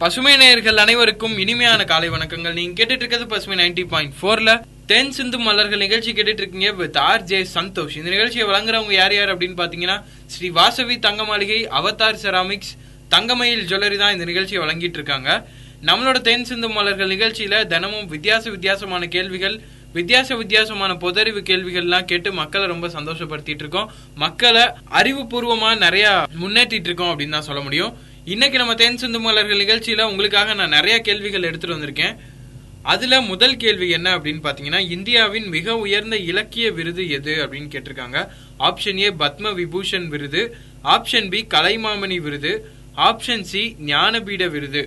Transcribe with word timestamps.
பசுமை 0.00 0.32
நேயர்கள் 0.40 0.80
அனைவருக்கும் 0.82 1.32
இனிமையான 1.42 1.84
காலை 1.92 2.08
வணக்கங்கள். 2.14 2.54
நீங்க 2.58 2.74
கேட்டுட்டு 2.78 3.02
இருக்கிறது 3.02 3.24
பசுமை 3.32 3.56
நைன்டி 3.60 3.84
பாயிண்ட் 3.92 4.12
ஃபோர்ல. 4.18 4.50
தென் 4.90 5.10
சிந்து 5.16 5.38
மலர்கள் 5.46 5.82
நிகழ்ச்சி 5.84 6.10
கேட்டுட்டு 6.18 6.42
இருக்கீங்க 6.42 6.68
வித் 6.80 6.98
ஆர் 7.06 7.24
ஜே 7.30 7.38
சந்தோஷ். 7.54 7.96
இந்த 8.00 8.10
நிகழ்ச்சியை 8.14 8.44
வழங்குறவங்க 8.50 8.94
யார் 8.98 9.14
யார் 9.16 9.32
அப்படின்னு 9.32 9.56
பாத்தீங்கன்னா 9.62 9.96
ஸ்ரீ 10.34 10.48
வாசவி 10.58 10.96
தங்க 11.06 11.24
மாளிகை 11.30 11.58
அவதார் 11.78 12.20
செராமிக்ஸ் 12.22 12.72
தங்கமயில் 13.14 13.64
ஜுவல்லரி 13.70 13.96
தான் 14.02 14.14
இந்த 14.16 14.26
நிகழ்ச்சியை 14.30 14.60
வழங்கிட்டு 14.64 15.00
இருக்காங்க 15.00 15.30
நம்மளோட 15.88 16.20
தென் 16.28 16.46
சிந்து 16.50 16.70
மலர்கள் 16.76 17.12
நிகழ்ச்சியில 17.14 17.58
தினமும் 17.72 18.06
வித்தியாச 18.14 18.44
வித்தியாசமான 18.56 19.08
கேள்விகள் 19.16 19.56
வித்தியாச 19.96 20.36
வித்தியாசமான 20.42 20.94
பொதறிவு 21.02 21.42
கேள்விகள்லாம் 21.50 22.08
கேட்டு 22.12 22.32
மக்களை 22.40 22.66
ரொம்ப 22.74 22.86
சந்தோஷப்படுத்திட்டு 22.96 23.64
இருக்கோம் 23.64 23.90
மக்களை 24.24 24.64
அறிவுபூர்வமா 25.00 25.72
நிறைய 25.84 26.06
முன்னேற்றிட்டு 26.42 26.90
இருக்கோம் 26.90 27.12
அப்படின்னு 27.12 27.36
தான் 27.38 27.48
சொல்ல 27.48 27.62
முடியும். 27.66 27.92
இன்னைக்கு 28.32 28.58
நம்ம 28.58 28.74
தேன் 28.74 28.96
சிந்து 28.96 29.20
மலர்கள் 29.20 29.60
நிகழ்ச்சியில 29.60 30.02
உங்களுக்காக 30.02 30.54
நான் 30.54 30.68
நிறைய 30.68 31.00
கேள்விகள் 31.00 31.42
எடுத்துட்டு 31.42 31.76
வந்திருக்கேன். 31.76 32.16
அதுல 32.82 33.20
முதல் 33.20 33.56
கேள்வி 33.56 33.90
என்ன 33.90 34.18
அப்படின்னு 34.18 34.42
பாத்தீங்கன்னா 34.46 34.90
இந்தியாவின் 34.90 35.46
மிக 35.48 35.76
உயர்ந்த 35.76 36.16
இலக்கிய 36.16 36.70
விருது 36.70 37.08
எது 37.10 37.34
அப்படின்னு 37.44 37.70
கேட்டிருக்காங்க. 37.74 38.28
ஆப்ஷன் 38.58 38.98
ஏ 38.98 39.08
பத்ம 39.10 39.52
விபூஷன் 39.60 40.06
விருது. 40.08 40.42
ஆப்ஷன் 40.84 41.28
பி 41.30 41.46
கலைமாமணி 41.54 42.18
விருது. 42.26 42.52
ஆப்ஷன் 42.96 43.46
சி 43.52 43.76
ஞானபீட 43.86 44.50
விருது. 44.50 44.82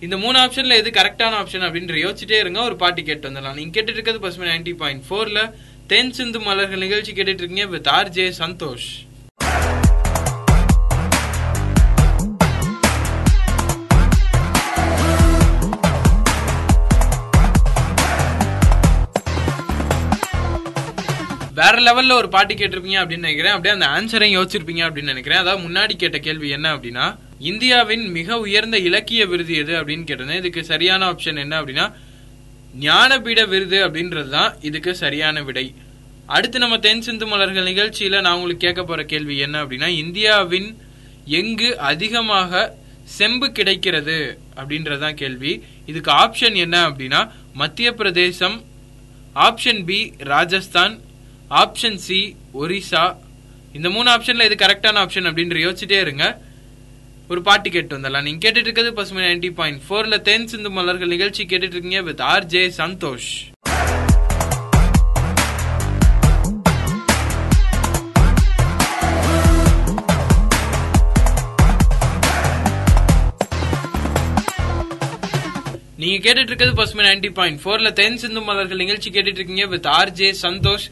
இந்த 0.00 0.16
மூணு 0.16 0.38
ஆப்ஷன்ல 0.38 0.76
எது 0.82 0.90
கரெக்டான 0.90 1.36
ஆப்ஷன் 1.42 1.66
அப்படின்னு 1.68 2.02
யோசிச்சுட்டே 2.06 2.38
இருங்க. 2.44 2.62
ஒரு 2.62 2.76
பாட்டு 2.76 3.02
கேட்டு 3.02 3.30
வந்துடலாம். 3.30 3.58
நீங்க 3.60 3.80
கேட்டுட்டு 3.80 3.96
இருக்கிறது 3.98 4.20
பசுமை 4.20 4.48
நைன்டி 4.48 4.76
பாயிண்ட் 4.76 5.04
ஃபோர்ல 5.10 5.52
தென் 5.86 6.12
சிந்து 6.12 6.40
மலர்கள் 6.40 6.84
நிகழ்ச்சி 6.86 7.12
கேட்டுட்டு 7.12 7.42
இருக்கீங்க 7.42 7.66
வித் 7.66 7.88
ஆர் 7.88 8.08
ஜே 8.08 8.28
சந்தோஷ். 8.44 8.88
வேற 21.64 21.76
லெவல்ல 21.88 22.12
ஒரு 22.20 22.28
பாட்டு 22.34 22.52
கேட்டிருப்பீங்க 22.54 22.98
அப்படின்னு 23.02 23.26
நினைக்கிறேன். 23.26 23.54
அப்படியே 23.56 23.74
அந்த 23.76 23.86
ஆன்சரையும் 23.96 24.36
யோசிச்சிருப்பீங்க 24.36 24.82
அப்படின்னு 24.86 25.12
நினைக்கிறேன். 25.12 25.42
அதாவது 25.42 25.60
முன்னாடி 25.66 25.94
கேட்ட 26.02 26.18
கேள்வி 26.26 26.48
என்ன 26.56 26.66
அப்படின்னா 26.76 27.04
இந்தியாவின் 27.50 28.04
மிக 28.16 28.38
உயர்ந்த 28.46 28.76
இலக்கிய 28.88 29.22
விருது 29.32 29.54
எது 29.62 29.72
அப்படின்னு 29.80 30.06
கேட்டிருந்தேன். 30.08 30.40
இதுக்கு 30.42 30.62
சரியான 30.72 31.06
ஆப்ஷன் 31.12 31.40
என்ன 31.44 31.54
அப்படின்னா 31.60 31.86
ஞானபீட 32.86 33.40
விருது 33.52 33.78
அப்படின்றது 33.86 34.30
தான் 34.36 34.52
இதுக்கு 34.68 34.92
சரியான 35.02 35.42
விடை. 35.48 35.66
அடுத்து 36.36 36.58
நம்ம 36.64 36.76
தென் 36.86 37.04
சிந்து 37.06 37.26
மலர்கள் 37.32 37.68
நிகழ்ச்சியில 37.70 38.20
நான் 38.26 38.36
உங்களுக்கு 38.38 38.64
கேட்க 38.66 38.82
போற 38.90 39.00
கேள்வி 39.12 39.34
என்ன 39.46 39.56
அப்படின்னா 39.64 39.88
இந்தியாவின் 40.02 40.68
எங்கு 41.40 41.70
அதிகமாக 41.90 42.62
செம்பு 43.18 43.48
கிடைக்கிறது 43.58 44.18
அப்படின்றதான் 44.58 45.18
கேள்வி. 45.22 45.52
இதுக்கு 45.90 46.12
ஆப்ஷன் 46.22 46.56
என்ன 46.64 46.76
அப்படின்னா 46.88 47.20
Madhya 47.62 47.88
Pradesham 48.00 48.56
option 49.48 49.82
B 49.90 50.00
Rajasthan 50.32 50.94
option 51.50 51.98
C 52.06 52.18
Orissa. 52.62 53.04
இந்த 53.78 53.88
மூணு 53.96 54.08
ஆப்ஷன்ல 54.14 54.48
இது 54.48 54.56
கரெக்டான 54.64 55.00
ஆப்ஷன் 55.04 55.28
அப்படின்ற 55.30 55.58
யோசிச்சுட்டே 55.66 55.98
இருங்க. 56.06 56.24
ஒரு 57.32 57.40
பாட்டு 57.48 57.68
கேட்டு 57.74 57.96
வந்துடலாம். 57.96 58.26
நீங்க 58.28 58.40
கேட்டுட்டு 58.44 58.68
இருக்கிறது 58.68 58.92
பசுமை 59.00 59.22
நைன்டி 59.26 59.50
பாயிண்ட் 59.60 59.82
ஃபோர்ல 59.86 60.16
தென் 60.28 60.48
சிந்து 60.52 60.70
மலர்கள் 60.78 61.14
நிகழ்ச்சி 61.14 61.44
கேட்டுட்டு 61.52 61.76
இருக்கீங்க 61.76 62.02
வித் 62.10 62.24
ஆர் 62.32 62.46
ஜே 62.54 62.62
சந்தோஷ் 62.80 63.30
நீங்க 76.02 76.16
கேட்டுட்டு 76.24 76.50
இருக்கிறது 76.50 76.76
பசுமை 76.78 77.04
நைன்டி 77.06 77.28
பாயிண்ட் 77.38 77.60
ஃபோர்ல 77.62 77.90
தென் 78.00 78.18
சிந்து 78.22 78.40
மலர்கள் 78.48 78.80
நிகழ்ச்சி 78.82 79.10
கேட்டுட்டு 79.16 79.40
இருக்கீங்க 79.40 79.66
with 79.74 79.90
R 79.98 80.12
J 80.20 80.28
Santhosh 80.46 80.86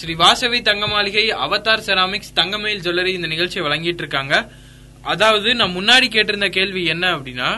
Sri 0.00 0.14
Vasavi 0.14 0.58
Thanga 0.62 0.86
Maaligai 0.86 1.22
Avatar 1.44 1.84
ceramics 1.86 2.34
Thangamayil 2.34 2.82
jewellery 2.82 3.12
இந்த 3.18 3.26
நிகழ்ச்சியை 3.26 3.62
வழங்கிட்டு 3.66 4.02
இருக்காங்க 4.04 4.34
அதாவது 5.12 5.48
நான் 5.54 5.76
முன்னாடி 5.76 6.06
கேட்டிருந்த 6.14 6.48
கேள்வி 6.48 6.82
என்ன 6.94 7.06
அப்படின்னா 7.16 7.48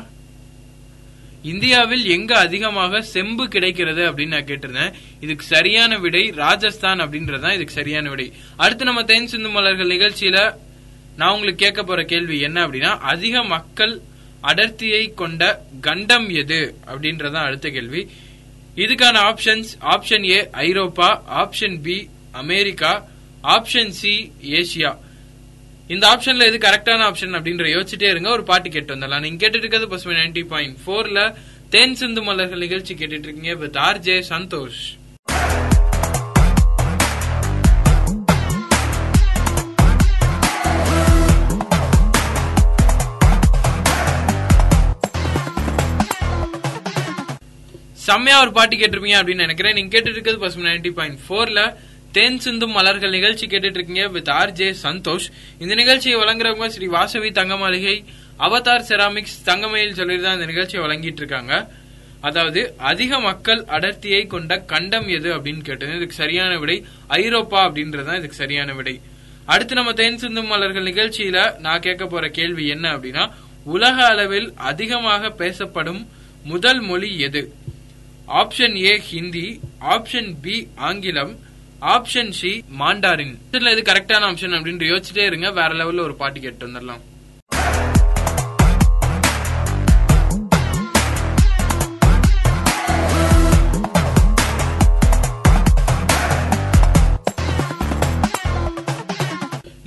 இந்தியாவில் 1.43 2.05
எங்க 2.17 2.33
அதிகமாக 2.39 3.01
செம்பு 3.15 3.45
கிடைக்கிறது 3.49 4.03
அப்படின்னு 4.09 4.35
நான் 4.37 4.49
கேட்டிருந்தேன். 4.51 4.95
இதுக்கு 5.21 5.45
சரியான 5.45 5.99
விடை 5.99 6.23
ராஜஸ்தான் 6.31 7.01
அப்படின்றதுதான் 7.01 7.55
இதுக்கு 7.55 7.75
சரியான 7.81 8.09
விடை. 8.09 8.27
அடுத்து 8.57 8.85
நம்ம 8.85 9.03
தென் 9.03 9.29
சிந்து 9.33 9.49
மலர்கள் 9.49 9.93
நிகழ்ச்சியில 9.95 10.39
நான் 11.17 11.35
உங்களுக்கு 11.35 11.65
கேட்க 11.65 11.83
போற 11.83 12.03
கேள்வி 12.03 12.39
என்ன 12.41 12.67
அப்படின்னா 12.67 12.93
அதிக 13.13 13.45
மக்கள் 13.55 13.95
அடர்த்தியை 14.43 15.03
கொண்ட 15.15 15.43
கண்டம் 15.81 16.29
எது 16.43 16.61
அப்படின்றதான் 16.91 17.49
அடுத்த 17.49 17.69
கேள்வி. 17.69 18.03
இதுக்கான 18.85 19.17
options 19.31 19.71
option 19.95 20.27
A 20.31 20.41
Europe 20.67 21.11
option 21.43 21.79
B 21.83 21.99
America 22.33 22.93
option 23.43 23.93
C 24.01 24.33
Asia. 24.43 24.91
இந்த 25.95 26.05
ஆப்ஷன்ல 26.13 26.47
எது 26.51 26.59
கரெக்டான 26.59 27.05
ஆப்ஷன் 27.09 27.37
அப்படின்ற 27.39 27.67
யோசிச்சுட்டே 27.75 28.11
இருங்க 28.11 28.31
ஒரு 28.31 28.43
பாட்டு 28.43 28.71
கேட்டு 28.71 28.95
வந்துடலாம். 28.95 29.25
நீங்க 29.27 29.41
கேட்டுட்டு 29.43 29.65
இருக்கிறது 29.65 29.89
பசுமை 29.89 30.17
நைன்டி 30.17 30.45
பாயிண்ட் 30.47 30.77
ஃபோர்ல 30.87 31.35
தேன் 31.75 31.95
சிந்து 31.95 32.23
மலர்கள் 32.23 32.65
நிகழ்ச்சி 32.67 32.95
கேட்டுட்டு 32.95 33.29
இருக்கீங்க 33.29 33.55
வித் 33.55 33.77
ஆர் 33.77 33.99
ஜே 33.99 34.19
சந்தோஷ். 34.35 34.81
செம்மையா 48.09 48.41
ஒரு 48.41 48.53
பாட்டு 48.53 48.77
கேட்டிருப்பீங்க 48.77 49.17
அப்படின்னு 49.21 49.45
நினைக்கிறேன். 49.47 49.75
நீங்க 49.75 49.91
கேட்டுட்டு 49.95 50.17
இருக்கிறது 50.17 50.45
பசுமை 50.45 50.67
நைன்டி 50.71 50.91
பாயிண்ட் 50.99 51.19
ஃபோர்ல 51.29 51.63
தேன் 52.13 52.39
சிந்தும் 52.39 52.71
மலர்கள் 52.71 53.11
நிகழ்ச்சி 53.11 53.47
கேட்டுட்டு 53.47 53.79
இருக்கீங்க 53.79 54.09
வித் 54.09 54.31
ஆர் 54.31 54.53
ஜே 54.53 54.69
சந்தோஷ். 54.83 55.27
இந்த 55.59 55.75
நிகழ்ச்சியை 55.75 56.17
வழங்குறவங்க 56.21 56.67
ஸ்ரீ 56.67 56.87
வாசவி 56.87 57.33
தங்க 57.33 57.57
மாளிகை 57.57 58.05
அவதார் 58.47 58.87
செராமிக்ஸ் 58.89 59.37
தங்கமயில் 59.45 59.95
சொல்லி 59.95 60.21
தான் 60.21 60.35
இந்த 60.35 60.47
நிகழ்ச்சியை 60.47 60.85
வழங்கிட்டு 60.85 61.21
இருக்காங்க 61.23 61.69
அதாவது 62.21 62.61
அதிக 62.77 63.21
மக்கள் 63.21 63.61
அடர்த்தியை 63.77 64.27
கொண்ட 64.27 64.59
கண்டம் 64.73 65.09
எது 65.09 65.29
அப்படின்னு 65.37 65.63
கேட்டது 65.63 65.97
இதுக்கு 65.97 66.15
சரியான 66.15 66.59
விடை 66.59 66.85
ஐரோப்பா 67.07 67.61
அப்படின்றதுதான் 67.69 68.19
இதுக்கு 68.21 68.37
சரியான 68.37 68.73
விடை. 68.73 69.01
அடுத்து 69.45 69.75
நம்ம 69.75 69.93
தேன் 69.93 70.19
சிந்தும் 70.19 70.47
மலர்கள் 70.47 70.89
நிகழ்ச்சியில 70.91 71.59
நான் 71.59 71.81
கேட்க 71.81 72.07
போற 72.07 72.29
கேள்வி 72.29 72.67
என்ன 72.67 72.97
அப்படின்னா 72.97 73.31
உலக 73.65 74.07
அளவில் 74.07 74.49
அதிகமாக 74.71 75.31
பேசப்படும் 75.31 76.09
முதல் 76.45 76.81
மொழி 76.81 77.19
எது? 77.19 77.43
Option 78.41 78.77
A 78.85 78.99
Hindi. 78.99 79.61
Option 79.95 80.35
B 80.43 80.57
ஆங்கிலம். 80.75 81.33
ஆப்ஷன் 81.83 82.31
சி 82.39 82.51
மாண்டாரின் 82.79 83.35
இது 83.73 83.83
கரெக்டான 83.89 84.27
ஆப்ஷன் 84.29 84.57
அப்படின்னு 84.57 84.91
யோசிச்சுட்டே 84.93 85.27
இருங்க. 85.29 85.49
வேற 85.59 85.71
லெவல்ல 85.81 86.07
ஒரு 86.09 86.15
பாட்டு 86.23 86.39
கேட்டு 86.45 86.67
வந்துடலாம் 86.67 87.05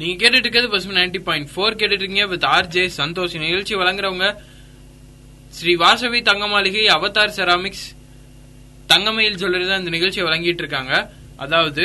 நீங்க 0.01 0.15
கேட்டுட்டு 0.21 0.45
இருக்கிறது 0.45 0.69
பசுமை 0.73 0.95
நைன்டி 0.97 1.19
பாயிண்ட் 1.27 1.49
ஃபோர் 1.53 1.79
கேட்டுட்டு 1.79 2.03
இருக்கீங்க 2.03 2.27
வித் 2.33 2.49
ஆர் 2.55 2.73
ஜே 2.75 2.83
சந்தோஷ். 3.01 3.39
நிகழ்ச்சி 3.47 3.75
வழங்குறவங்க 3.81 4.27
ஸ்ரீ 5.57 5.73
வாசவி 5.85 6.21
தங்க 6.29 6.45
மாளிகை 6.53 6.85
அவதார் 6.97 7.35
செராமிக்ஸ் 7.37 7.87
தங்கமயில் 8.91 9.39
ஜுவல்லரி 9.41 9.67
தான் 9.67 9.81
இந்த 9.83 9.93
நிகழ்ச்சியை 9.97 10.25
வழங்கிட்டு 10.27 10.63
இருக்காங்க. 10.63 10.93
அதாவது 11.43 11.83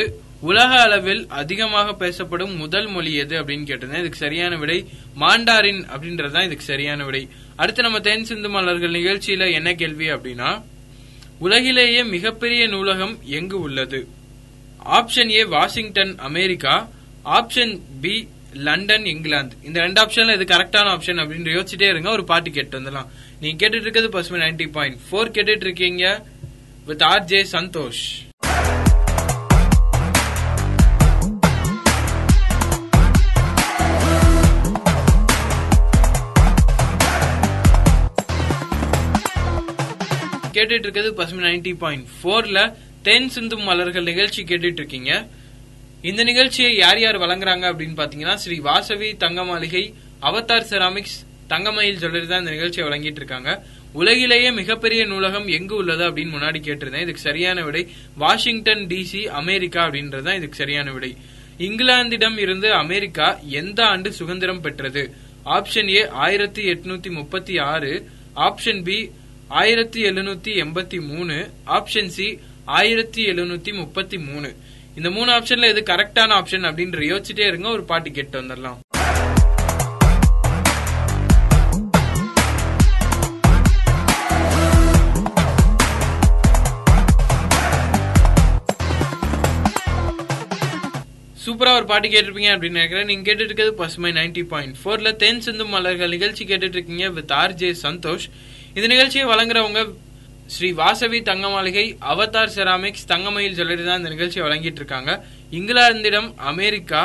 உலக 0.49 0.71
அளவில் 0.87 1.23
அதிகமாக 1.41 1.93
பேசப்படும் 2.01 2.55
முதல் 2.63 2.89
மொழி 2.95 3.13
எது 3.23 3.35
அப்படின்னு 3.41 3.69
கேட்டிருந்தேன் 3.69 4.03
இதுக்கு 4.05 4.25
சரியான 4.25 4.57
விடை 4.63 4.77
மாண்டாரின் 5.23 5.81
அப்படின்றதுதான் 5.93 6.47
இதுக்கு 6.49 6.67
சரியான 6.73 7.05
விடை. 7.05 7.23
அடுத்து 7.61 7.87
நம்ம 7.87 8.01
தென் 8.09 8.27
சிந்து 8.31 8.49
மலர்கள் 8.57 8.97
நிகழ்ச்சியில 8.99 9.47
என்ன 9.59 9.71
கேள்வி 9.83 10.09
அப்படின்னா 10.17 10.51
உலகிலேயே 11.47 12.03
மிகப்பெரிய 12.15 12.63
நூலகம் 12.75 13.15
எங்கு 13.39 13.57
உள்ளது? 13.67 14.01
Option 14.99 15.33
A 15.39 15.43
Washington 15.55 16.13
America. 16.29 16.75
Option 17.39 17.75
B 18.03 18.15
London 18.67 19.07
England. 19.13 19.57
இந்த 19.69 19.79
ரெண்டு 19.87 20.01
ஆப்ஷன்ல 20.03 20.37
இது 20.39 20.47
கரெக்டான 20.55 20.93
ஆப்ஷன் 20.97 21.21
அப்படின்னு 21.23 21.57
யோசிச்சுட்டே 21.57 21.89
இருங்க 21.95 22.11
ஒரு 22.11 22.25
பாட்டு 22.31 22.51
கேட்டு 22.51 22.79
வந்துடலாம். 22.79 23.11
நீங்க 23.41 23.57
கேட்டுட்டு 23.63 23.87
இருக்கிறது 23.89 24.15
பசுமை 24.19 24.41
நைன்டி 24.45 24.69
பாயிண்ட் 24.79 25.03
ஃபோர் 25.09 25.35
கேட்டுட்டு 25.39 25.67
இருக்கீங்க 25.69 26.05
வித் 26.91 27.07
ஆர் 27.13 27.27
ஜே 27.33 27.43
சந்தோஷ் 27.57 28.05
கேட்டுட்டு 40.57 40.87
இருக்கிறது 40.87 41.13
பசுமை 41.21 41.43
நைன்டி 41.49 41.75
பாயிண்ட் 41.83 42.09
ஃபோர்ல 42.17 42.61
தென் 43.09 43.31
சிந்து 43.35 43.57
மலர்கள் 43.69 44.11
நிகழ்ச்சி 44.11 44.43
கேட்டுட்டு 44.51 44.81
இருக்கீங்க 44.83 45.13
இந்த 46.09 46.23
நிகழ்ச்சியை 46.31 46.73
யார் 46.83 47.01
யார் 47.03 47.23
வழங்குறாங்க 47.23 47.65
அப்படின்னு 47.71 47.97
பாத்தீங்கன்னா 48.01 48.35
ஸ்ரீ 48.43 48.57
வாசவி 48.69 49.09
தங்க 49.25 49.41
மாளிகை 49.51 49.85
அவதார் 50.29 50.69
செராமிக்ஸ் 50.71 51.17
தங்கமயில் 51.53 51.99
ஜுவல்லரி 52.03 52.29
தான் 52.31 52.43
இந்த 52.43 52.53
நிகழ்ச்சியை 52.55 52.85
வழங்கிட்டு 52.87 53.21
இருக்காங்க 53.23 53.51
உலகிலேயே 54.01 54.49
மிகப்பெரிய 54.59 55.03
நூலகம் 55.11 55.47
எங்கு 55.57 55.75
உள்ளது 55.81 56.03
அப்படின்னு 56.09 56.35
முன்னாடி 56.37 56.59
கேட்டிருந்தேன். 56.67 57.05
இதுக்கு 57.07 57.23
சரியான 57.29 57.59
விடை 57.67 57.83
வாஷிங்டன் 58.23 58.83
டிசி 58.91 59.23
அமெரிக்கா 59.41 59.81
அப்படின்றது 59.87 60.27
தான் 60.29 60.39
இதுக்கு 60.41 60.61
சரியான 60.63 60.91
விடை. 60.97 61.11
இங்கிலாந்திடம் 61.67 62.39
இருந்து 62.45 62.69
அமெரிக்கா 62.83 63.29
எந்த 63.61 63.81
ஆண்டு 63.93 64.11
சுதந்திரம் 64.19 64.63
பெற்றது? 64.67 65.05
ஆப்ஷன் 65.59 65.91
ஏ 65.99 66.03
ஆயிரத்தி 66.25 66.65
எட்நூத்தி 66.73 67.13
முப்பத்தி 67.19 67.55
ஆறு 67.73 67.93
ஆப்ஷன் 68.49 68.83
பி 68.89 68.99
ஆயிரத்தி 69.49 70.05
எழுநூத்தி 70.05 70.53
எண்பத்தி 70.63 71.07
மூணு 71.07 71.51
ஆப்ஷன் 71.67 72.07
சி 72.07 72.39
ஆயிரத்தி 72.65 73.27
எழுநூத்தி 73.27 73.75
முப்பத்தி 73.75 74.19
மூணு. 74.19 74.57
இந்த 74.97 75.11
மூணு 75.11 75.33
ஆப்ஷன்ல 75.33 75.69
எது 75.69 75.81
கரெக்டான 75.81 76.35
ஆப்ஷன் 76.39 76.67
அப்படின்னு 76.69 77.11
யோசிச்சுட்டே 77.13 77.47
இருங்க 77.47 77.69
ஒரு 77.69 77.83
பாட்டு 77.83 78.11
கேட்டு 78.11 78.43
வந்துடலாம். 78.43 78.79
சூப்பரா 91.47 91.75
ஒரு 91.75 91.85
பாட்டு 91.85 92.09
கேட்டிருப்பீங்க 92.09 92.51
அப்படின்னு 92.55 92.79
நினைக்கிறேன். 92.81 93.07
நீங்க 93.07 93.33
கேட்டுட்டு 93.33 93.49
இருக்கிறது 93.51 93.75
பசுமை 93.75 94.13
நைன்டி 94.13 94.43
பாயிண்ட் 94.43 94.77
ஃபோர்ல 94.85 95.17
தென் 95.17 95.41
சிந்து 95.41 95.67
மலர்கள் 95.67 96.09
நிகழ்ச்சி 96.09 96.45
கேட்டுட்டு 96.45 96.79
இருக்கீங்க 96.79 97.11
வித் 97.11 97.33
ஆர் 97.33 97.55
ஜே 97.55 97.77
சந்தோஷ். 97.83 98.29
இந்த 98.79 98.89
நிகழ்ச்சியை 98.93 99.27
வழங்குறவங்க 99.29 99.81
ஸ்ரீ 100.55 100.69
வாசவி 100.81 101.19
தங்க 101.29 101.47
மாளிகை 101.53 101.85
அவதார் 102.11 102.51
செராமிக்ஸ் 102.55 103.07
தங்கமயில் 103.13 103.55
ஜுவல்லரி 103.59 103.85
தான் 103.87 104.01
இந்த 104.01 104.11
நிகழ்ச்சியை 104.15 104.43
வழங்கிட்டு 104.47 104.81
இருக்காங்க 104.83 105.13
இங்கிலாந்திடம் 105.59 106.29
அமெரிக்கா 106.51 107.01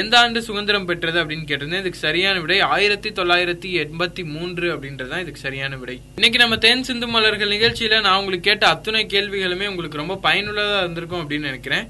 எந்த 0.00 0.14
ஆண்டு 0.22 0.40
சுதந்திரம் 0.46 0.88
பெற்றது 0.88 1.18
அப்படின்னு 1.22 1.46
கேட்டிருந்தேன். 1.48 1.82
இதுக்கு 1.84 2.00
சரியான 2.06 2.36
விடை 2.44 2.58
ஆயிரத்தி 2.74 3.10
தொள்ளாயிரத்தி 3.18 3.70
எண்பத்தி 3.82 4.22
மூன்று 4.34 4.66
அப்படின்றது 4.74 5.10
தான் 5.12 5.22
இதுக்கு 5.24 5.44
சரியான 5.46 5.76
விடை. 5.82 5.96
இன்னைக்கு 6.18 6.42
நம்ம 6.42 6.58
தென் 6.66 6.84
சிந்து 6.88 7.08
மலர்கள் 7.14 7.54
நிகழ்ச்சியில 7.56 8.00
நான் 8.06 8.18
உங்களுக்கு 8.22 8.48
கேட்ட 8.50 8.66
அத்துணை 8.72 9.04
கேள்விகளுமே 9.14 9.68
உங்களுக்கு 9.72 10.02
ரொம்ப 10.02 10.18
பயனுள்ளதா 10.26 10.80
இருந்திருக்கும் 10.84 11.22
அப்படின்னு 11.22 11.50
நினைக்கிறேன். 11.50 11.86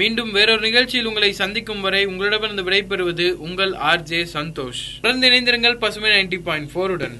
மீண்டும் 0.00 0.32
வேறொரு 0.38 0.62
நிகழ்ச்சியில் 0.68 1.10
உங்களை 1.12 1.32
சந்திக்கும் 1.42 1.84
வரை 1.88 2.02
உங்களிடமிருந்து 2.12 2.66
விடைபெறுவது 2.68 3.28
உங்கள் 3.48 3.74
ஆர் 3.90 4.08
ஜே 4.12 4.22
சந்தோஷ். 4.38 4.84
தொடர்ந்து 5.04 5.30
இணைந்திருங்கள் 5.32 5.80
பசுமை 5.84 6.12
நைன்டி 6.16 6.40
பாயிண்ட் 6.48 6.76
உடன். 6.96 7.18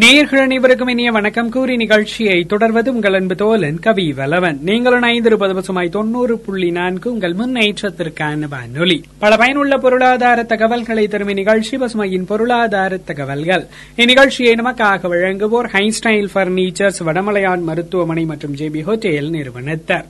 நேர்கள் 0.00 0.40
அனைவருக்கும் 0.40 0.88
இனிய 0.88 1.10
வணக்கம். 1.10 1.50
கூறி 1.50 1.76
நிகழ்ச்சியை 1.76 2.44
தொடர்வது 2.44 2.94
உங்கள் 2.94 3.12
அன்பு 3.12 3.34
தோலன் 3.34 3.80
கவி 3.80 4.12
வலவன் 4.12 4.60
நீங்களும் 4.60 5.02
ஐந்திருப்பது 5.02 5.54
பசுமாய் 5.54 5.88
தொண்ணூறு 5.88 6.38
புள்ளி 6.38 6.70
நான்கு 6.70 7.12
உங்கள் 7.12 7.34
முன்னேற்றத்திற்கான 7.34 8.48
வானொலி. 8.48 9.02
பல 9.18 9.36
பயனுள்ள 9.36 9.78
பொருளாதார 9.78 10.42
தகவல்களை 10.42 11.08
தரும் 11.08 11.28
இந்நிகழ்ச்சி 11.28 11.76
பசுமையின் 11.76 12.26
பொருளாதார 12.26 12.96
தகவல்கள். 12.96 13.66
இந்நிகழ்ச்சியை 13.96 14.54
நமக்காக 14.62 15.08
வழங்குவோர் 15.08 15.68
ஹைஸ்டைல் 15.72 16.28
பர்னிச்சர்ஸ் 16.34 17.02
வடமலையான் 17.04 17.62
மருத்துவமனை 17.62 18.24
மற்றும் 18.24 18.54
ஜேபி 18.54 18.82
ஹோட்டல் 18.82 19.30
நிறுவனத்தர் 19.30 20.04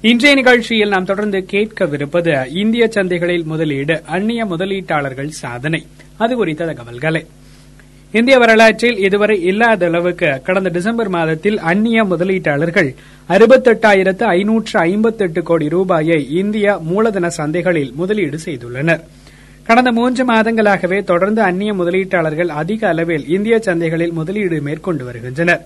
இன்றைய 0.00 0.36
நிகழ்ச்சியில் 0.36 0.88
நாம் 0.88 1.04
தொடர்ந்து 1.04 1.46
கேட்கவிருப்பது 1.52 2.56
இந்திய 2.56 2.90
சந்தைகளில் 2.94 3.44
முதலீடு 3.44 4.02
அந்நிய 4.06 4.44
முதலீட்டாளர்கள் 4.44 5.26
சாதனை. 5.26 5.86
அது 6.16 6.36
குறித்த 6.36 6.66
தகவல்களை. 6.66 7.26
இந்திய 8.18 8.38
வரலாற்றில் 8.38 8.98
இதுவரை 8.98 9.42
இல்லாத 9.42 9.86
அளவுக்கு 9.86 10.28
கடந்த 10.42 10.68
டிசம்பர் 10.68 11.08
மாதத்தில் 11.08 11.58
அந்நிய 11.70 12.04
முதலீட்டாளர்கள் 12.04 12.90
அறுபத்தெட்டாயிரத்து 13.28 14.24
ஐநூற்று 14.38 14.76
ஐம்பத்தெட்டு 14.80 15.42
கோடி 15.42 15.68
ரூபாயை 15.68 16.18
இந்திய 16.30 16.78
மூலதன 16.90 17.28
சந்தைகளில் 17.38 17.90
முதலீடு 17.94 18.38
செய்துள்ளனர். 18.44 19.00
கடந்த 19.64 19.92
மூன்று 19.92 20.24
மாதங்களாகவே 20.24 21.04
தொடர்ந்து 21.04 21.42
அந்நிய 21.42 21.74
முதலீட்டாளர்கள் 21.74 22.52
அதிக 22.62 22.88
அளவில் 22.88 23.26
இந்திய 23.28 23.58
சந்தைகளில் 23.64 24.12
முதலீடு 24.12 24.60
மேற்கொண்டு 24.60 25.04
வருகின்றனர். 25.04 25.62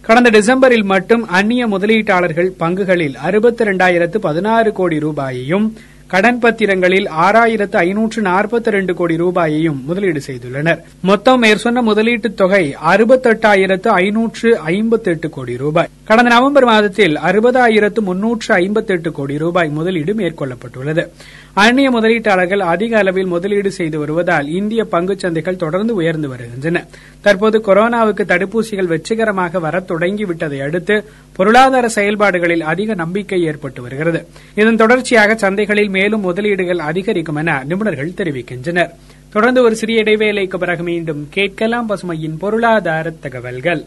கடந்த 0.00 0.30
டிசம்பரில் 0.38 0.88
மட்டும் 0.94 1.26
அந்நிய 1.38 1.68
முதலீட்டாளர்கள் 1.68 2.50
பங்குகளில் 2.58 3.14
அறுபத்தி 3.28 3.64
இரண்டாயிரத்து 3.64 4.18
பதினாறு 4.18 4.72
கோடி 4.72 4.98
ரூபாயையும் 4.98 5.66
கடன் 6.08 6.38
பத்திரங்களில் 6.38 7.08
ஆறாயிரத்து 7.20 7.76
ஐநூற்று 7.76 8.22
நாற்பத்தி 8.22 8.70
ரெண்டு 8.70 8.94
கோடி 8.94 9.16
ரூபாயையும் 9.16 9.84
முதலீடு 9.84 10.20
செய்துள்ளனர். 10.26 10.78
மொத்தம் 11.02 11.42
மேற்சொன்ன 11.42 11.82
முதலீட்டுத் 11.82 12.34
தொகை 12.34 12.76
அறுபத்தெட்டாயிரத்து 12.86 13.88
ஐநூற்று 13.88 14.60
ஐம்பத்தி 14.66 15.04
எட்டு 15.04 15.30
கோடி 15.30 15.56
ரூபாய். 15.56 15.88
கடந்த 16.04 16.30
நவம்பர் 16.30 16.64
மாதத்தில் 16.64 17.18
அறுபதாயிரத்து 17.18 18.00
முன்னூற்று 18.00 18.54
ஐம்பத்தி 18.54 18.86
எட்டு 18.86 19.12
கோடி 19.12 19.38
ரூபாய் 19.38 19.68
முதலீடு 19.68 20.14
மேற்கொள்ளப்பட்டுள்ளது. 20.14 21.08
அந்நிய 21.52 21.90
முதலீட்டாளர்கள் 21.90 22.58
அதிக 22.58 22.98
அளவில் 22.98 23.26
முதலீடு 23.26 23.70
செய்து 23.70 23.98
வருவதால் 23.98 24.48
இந்திய 24.48 24.84
பங்குச் 24.84 25.26
சந்தைகள் 25.26 25.56
தொடர்ந்து 25.56 25.94
உயர்ந்து 25.94 26.28
வருகின்றன. 26.28 26.86
தற்போது 27.20 27.58
கொரோனாவுக்கு 27.58 28.24
தடுப்பூசிகள் 28.24 28.86
வெற்றிகரமாக 28.86 29.58
வரத் 29.58 29.90
தொடங்கிவிட்டதை 29.90 30.62
அடுத்து 30.62 31.04
பொருளாதார 31.36 31.88
செயல்பாடுகளில் 31.88 32.62
அதிக 32.62 32.94
நம்பிக்கை 32.94 33.42
ஏற்பட்டு 33.42 33.82
வருகிறது. 33.82 34.26
இதன் 34.54 34.76
தொடர்ச்சியாக 34.76 35.50
சந்தைகளில் 35.50 35.88
மேலும் 35.88 36.20
முதலீடுகள் 36.20 36.78
அதிகரிக்கும் 36.78 37.36
என 37.36 37.64
நிபுணர்கள் 37.68 38.14
தெரிவிக்கின்றனர். 38.16 38.90
தொடர்ந்து 39.32 39.62
ஒரு 39.62 39.76
சிறிய 39.76 40.02
இடைவேளைக்கு 40.02 40.56
பிறகு 40.56 40.82
மீண்டும் 40.82 41.26
கேட்கலாம் 41.30 41.88
பசுமையின் 41.88 42.38
பொருளாதார 42.38 43.10
தகவல்கள். 43.10 43.84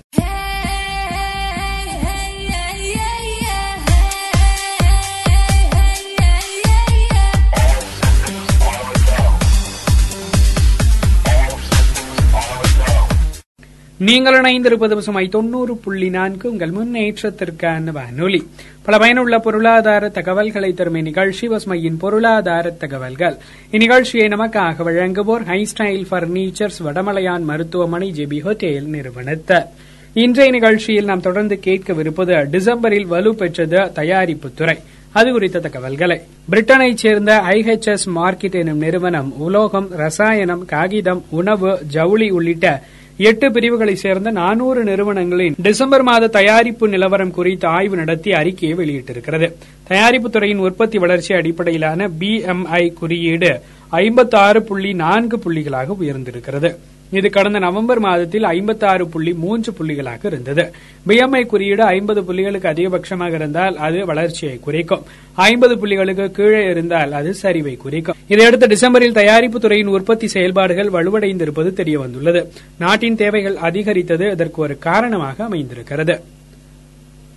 நீங்கள் 14.01 14.41
இணைந்திருப்பது 14.41 14.93
பசுமை 14.93 15.27
தொண்ணூறு 15.27 15.77
புள்ளி 15.77 16.09
நான்கு. 16.09 16.49
உங்கள் 16.51 16.71
முன்னேற்றத்திற்கான 16.71 17.91
வானொலி. 17.91 18.47
பல 18.81 18.97
பயனுள்ள 18.97 19.39
பொருளாதார 19.39 20.09
தகவல்களை 20.09 20.73
தரும் 20.73 20.95
இந்நிகழ்ச்சி 20.95 21.47
பசுமையின் 21.47 21.99
பொருளாதார 21.99 22.69
தகவல்கள். 22.69 23.35
இந்நிகழ்ச்சியை 23.71 24.27
நமக்காக 24.27 24.83
வழங்குவோர் 24.87 25.43
ஹைஸ்டைல் 25.43 26.05
பர்னிச்சர்ஸ் 26.11 26.79
வடமலையான் 26.83 27.43
மருத்துவமனை 27.43 28.13
ஜெபி 28.15 28.41
ஹோட்டேல் 28.41 28.87
நிறுவனத்தர் 28.87 29.67
இன்றைய 30.13 30.51
நிகழ்ச்சியில் 30.51 31.05
நாம் 31.05 31.21
தொடர்ந்து 31.21 31.59
கேட்கவிருப்பது 31.65 32.47
டிசம்பரில் 32.51 33.07
வலுப்பெற்றது 33.11 33.91
தயாரிப்பு 33.91 34.53
துறை 34.53 34.77
அது 35.11 35.31
குறித்த 35.31 35.59
தகவல்களை. 35.59 36.21
பிரிட்டனைச் 36.51 36.93
சேர்ந்த 36.93 37.41
ஐஹெச்எஸ் 37.49 38.07
மார்க்கெட் 38.15 38.51
எனும் 38.51 38.77
நிறுவனம் 38.77 39.33
உலோகம் 39.37 39.87
ரசாயனம் 39.89 40.65
காகிதம் 40.65 41.23
உணவு 41.29 41.79
ஜவுளி 41.87 42.29
உள்ளிட்ட 42.29 42.83
எட்டு 43.27 43.51
பிரிவுகளை 43.51 43.95
சேர்ந்த 43.95 44.29
நானூறு 44.31 44.83
நிறுவனங்களின் 44.83 45.55
டிசம்பர் 45.61 46.03
மாத 46.03 46.27
தயாரிப்பு 46.27 46.87
நிலவரம் 46.87 47.31
குறித்து 47.31 47.67
ஆய்வு 47.67 47.95
நடத்தி 47.95 48.31
அறிக்கையை 48.31 48.77
வெளியிட்டிருக்கிறது. 48.77 49.47
தயாரிப்பு 49.87 50.29
துறையின் 50.29 50.63
உற்பத்தி 50.67 50.97
வளர்ச்சி 50.97 51.33
அடிப்படையிலான 51.33 52.07
பிஎம்ஐ 52.19 52.93
குறியீடு 52.93 53.51
ஐம்பத்தி 53.91 54.35
ஆறு 54.35 54.63
புள்ளி 54.63 54.93
நான்கு 54.93 55.37
புள்ளிகளாக 55.37 55.95
உயர்ந்திருக்கிறது. 56.01 56.71
இது 57.11 57.29
கடந்த 57.29 57.59
நவம்பர் 57.59 57.99
மாதத்தில் 57.99 58.43
ஐம்பத்தி 58.43 58.85
ஆறு 58.85 59.07
புள்ளி 59.07 59.33
மூன்று 59.33 59.71
புள்ளிகளாக 59.71 60.25
இருந்தது. 60.25 60.71
பிஎம்ஐ 61.07 61.45
குறியீடு 61.45 61.83
ஐம்பது 61.83 62.21
புள்ளிகளுக்கு 62.21 62.67
அதிகபட்சமாக 62.73 63.33
இருந்தால் 63.33 63.77
அது 63.77 64.05
வளர்ச்சியை 64.05 64.59
குறைக்கும். 64.59 65.03
ஐம்பது 65.35 65.75
புள்ளிகளுக்கு 65.75 66.31
கீழே 66.31 66.69
இருந்தால் 66.69 67.11
அது 67.11 67.35
சரிவை 67.41 67.77
குறிக்கும். 67.77 68.15
இதையடுத்து 68.27 68.67
டிசம்பரில் 68.67 69.19
தயாரிப்பு 69.21 69.59
துறையின் 69.59 69.87
உற்பத்தி 69.87 70.27
செயல்பாடுகள் 70.27 70.89
வலுவடைந்திருப்பது 70.89 71.71
தெரியவந்துள்ளது. 71.81 72.47
நாட்டின் 72.77 73.15
தேவைகள் 73.15 73.55
அதிகரித்தது 73.55 74.31
இதற்கு 74.31 74.61
ஒரு 74.61 74.77
காரணமாக 74.77 75.43
அமைந்திருக்கிறது. 75.43 76.21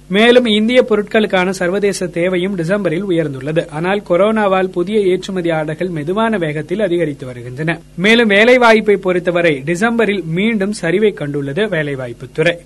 மேலும் 0.09 0.45
இந்திய 0.45 0.87
பொருட்களுக்கான 0.89 1.51
சர்வதேச 1.51 2.07
தேவையும் 2.07 2.59
டிசம்பரில் 2.59 3.05
உயர்ந்துள்ளது. 3.09 3.69
ஆனால் 3.69 4.03
கொரோனாவால் 4.09 4.69
புதிய 4.69 4.99
ஏற்றுமதியாளர்கள் 4.99 5.89
மெதுவான 5.89 6.39
வேகத்தில் 6.39 6.81
அதிகரித்து 6.81 7.27
வருகின்றன. 7.27 7.81
மேலும் 7.97 8.31
வேலைவாய்ப்பை 8.31 8.97
பொறுத்தவரை 8.97 9.63
டிசம்பரில் 9.67 10.25
மீண்டும் 10.25 10.75
சரிவை 10.81 11.13
கண்டுள்ளது 11.15 11.67
வேலைவாய்ப்புத்துறை. 11.69 12.59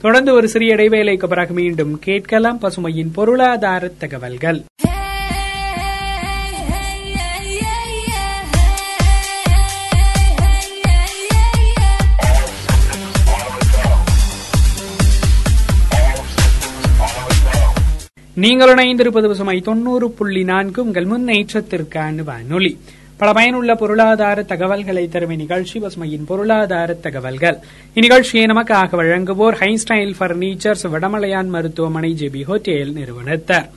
தொடர்ந்து 0.00 0.32
ஒரு 0.32 0.48
சிறிய 0.48 0.74
இடைவேளைக்கு 0.74 1.26
பிறகு 1.26 1.54
மீண்டும் 1.54 1.98
கேட்கலாம் 1.98 2.60
பசுமையின் 2.62 3.12
பொருளாதார 3.12 3.90
தகவல்கள். 3.98 4.64
நீங்கள் 18.42 18.74
இணைந்திருப்பது 18.74 19.26
பசுமை 19.26 19.60
தொண்ணூறு 19.60 20.10
புள்ளி 20.10 20.44
நான்கு 20.44 20.84
உங்கள் 20.84 21.04
முன்னேற்றத்திற்கான 21.04 22.24
வானொலி 22.24 22.78
பல 23.16 23.32
பயனுள்ள 23.32 23.74
பொருளாதார 23.74 24.42
தகவல்களை 24.42 25.08
தரும் 25.08 25.30
இந்நிகழ்ச்சி 25.30 25.80
பசுமையின் 25.80 26.26
பொருளாதார 26.26 26.94
தகவல்கள். 26.94 27.58
இந்நிகழ்ச்சியை 27.94 28.44
நமக்காக 28.52 28.90
வழங்குவோர் 29.00 29.56
ஹைஸ்டைல் 29.60 30.14
பர்னிச்சர்ஸ் 30.20 30.84
வடமலையான் 30.84 31.48
மருத்துவமனை 31.48 32.16
ஜெபி 32.20 32.44
ஹோட்டேல் 32.44 32.92
நிறுவனத்தார். 32.92 33.68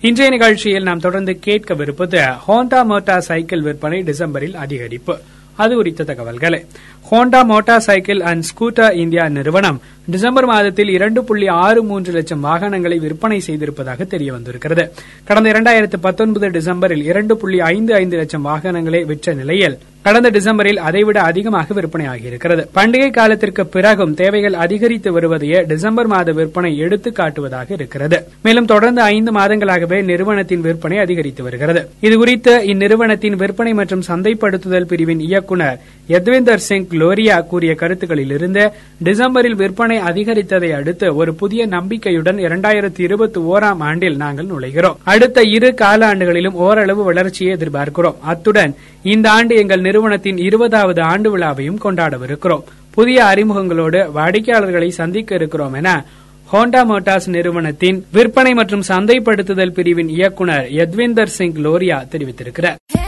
இன்றைய 0.00 0.30
நிகழ்ச்சியில் 0.30 0.82
நாம் 0.82 0.98
தொடர்ந்து 0.98 1.38
கேட்கவிருப்பது 1.46 2.34
ஹோண்டா 2.48 2.84
மோட்டார் 2.84 3.20
சைக்கிள் 3.20 3.62
விற்பனை 3.62 4.02
டிசம்பரில் 4.02 4.56
அதிகரிப்பு. 4.66 5.18
அது 5.56 5.74
குறித்த 5.74 6.04
தகவல்களை. 6.04 6.64
Honda 7.10 7.44
motorcycle 7.80 8.20
and 8.20 8.44
scooter 8.50 8.94
India 8.94 9.28
நிறுவனம் 9.28 9.80
டிசம்பர் 10.08 10.46
மாதத்தில் 10.46 10.88
இரண்டு 10.88 11.24
புள்ளி 11.24 11.46
ஆறு 11.62 11.82
மூன்று 11.82 12.12
லட்சம் 12.12 12.40
வாகனங்களை 12.40 12.98
விற்பனை 12.98 13.42
செய்திருப்பதாக 13.46 14.06
தெரிய 14.06 14.32
வந்திருக்கிறது 14.32 14.84
கடந்த 15.24 15.50
இரண்டாயிரத்து 15.52 15.98
பத்தொன்பது 16.00 16.48
டிசம்பரில் 16.48 17.02
இரண்டு 17.02 17.36
புள்ளி 17.36 17.60
ஐந்து 17.74 17.94
ஐந்து 17.94 18.16
லட்சம் 18.16 18.42
வாகனங்களை 18.42 19.04
விற்ற 19.04 19.34
நிலையில் 19.34 19.76
கடந்த 20.02 20.28
டிசம்பரில் 20.30 20.80
அதைவிட 20.88 21.20
அதிகமாக 21.20 21.74
விற்பனையாகியிருக்கிறது. 21.74 22.62
பண்டிகை 22.74 23.10
காலத்திற்கு 23.10 23.66
பிறகும் 23.66 24.14
தேவைகள் 24.14 24.54
அதிகரித்து 24.54 25.12
வருவதையே 25.12 25.58
டிசம்பர் 25.66 26.06
மாத 26.06 26.32
விற்பனை 26.32 26.78
எடுத்து 26.78 27.10
காட்டுவதாக 27.10 27.70
இருக்கிறது. 27.70 28.18
மேலும் 28.42 28.64
தொடர்ந்து 28.64 29.02
ஐந்து 29.02 29.32
மாதங்களாகவே 29.32 30.02
நிறுவனத்தின் 30.02 30.60
விற்பனை 30.60 30.98
அதிகரித்து 30.98 31.42
வருகிறது. 31.42 31.82
இதுகுறித்து 32.02 32.54
இந்நிறுவனத்தின் 32.72 33.36
விற்பனை 33.36 33.72
மற்றும் 33.72 34.06
சந்தைப்படுத்துதல் 34.08 34.88
பிரிவின் 34.92 35.20
இயக்குநர் 35.20 35.78
யத்வேந்தர் 36.08 36.64
சிங் 36.68 36.88
லோரியா 37.02 37.46
கூறிய 37.46 37.74
கருத்துக்களிலிருந்து 37.74 38.64
டிசம்பரில் 39.04 39.56
விற்பனை 39.56 39.97
விற்பனை 39.98 40.24
அதிகரித்ததை 40.24 40.74
அடுத்து 40.74 41.16
ஒரு 41.16 41.34
புதிய 41.34 41.66
நம்பிக்கையுடன் 41.66 42.36
இரண்டாயிரத்தி 42.36 43.00
இருபத்தி 43.00 43.40
ஓராம் 43.40 43.78
ஆண்டில் 43.78 44.16
நாங்கள் 44.16 44.46
நுழைகிறோம். 44.46 44.96
அடுத்த 45.04 45.42
இரு 45.42 45.74
காலாண்டுகளிலும் 45.80 46.52
ஓரளவு 46.52 47.04
வளர்ச்சியை 47.04 47.54
எதிர்பார்க்கிறோம். 47.54 48.14
அத்துடன் 48.20 48.74
இந்த 49.02 49.30
ஆண்டு 49.30 49.56
எங்கள் 49.56 49.80
நிறுவனத்தின் 49.80 50.36
இருபதாவது 50.36 51.02
ஆண்டு 51.02 51.38
விழாவையும் 51.38 51.78
கொண்டாடவிருக்கிறோம். 51.84 52.62
புதிய 52.90 53.22
அறிமுகங்களோடு 53.24 54.10
வாடிக்கையாளர்களை 54.14 54.88
சந்திக்க 54.88 55.34
இருக்கிறோம் 55.34 55.72
என 55.72 56.04
ஹோண்டா 56.52 56.82
மோட்டார்ஸ் 56.84 57.28
நிறுவனத்தின் 57.28 58.04
விற்பனை 58.12 58.54
மற்றும் 58.54 58.82
சந்தைப்படுத்துதல் 58.88 59.72
பிரிவின் 59.72 60.08
இயக்குநர் 60.08 60.66
யத்விந்தர் 60.70 61.34
சிங் 61.38 61.54
லோரியா 61.54 61.98
தெரிவித்திருக்கிறார். 62.12 63.07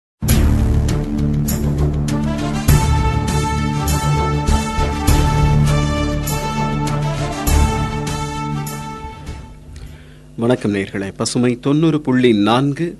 வணக்கம் 10.41 10.73
நேர்களே. 10.73 11.11
பசுமை 11.15 11.59
தொண்ணூறு 11.59 12.01
புள்ளி 12.01 12.33
நான்கு. 12.33 12.97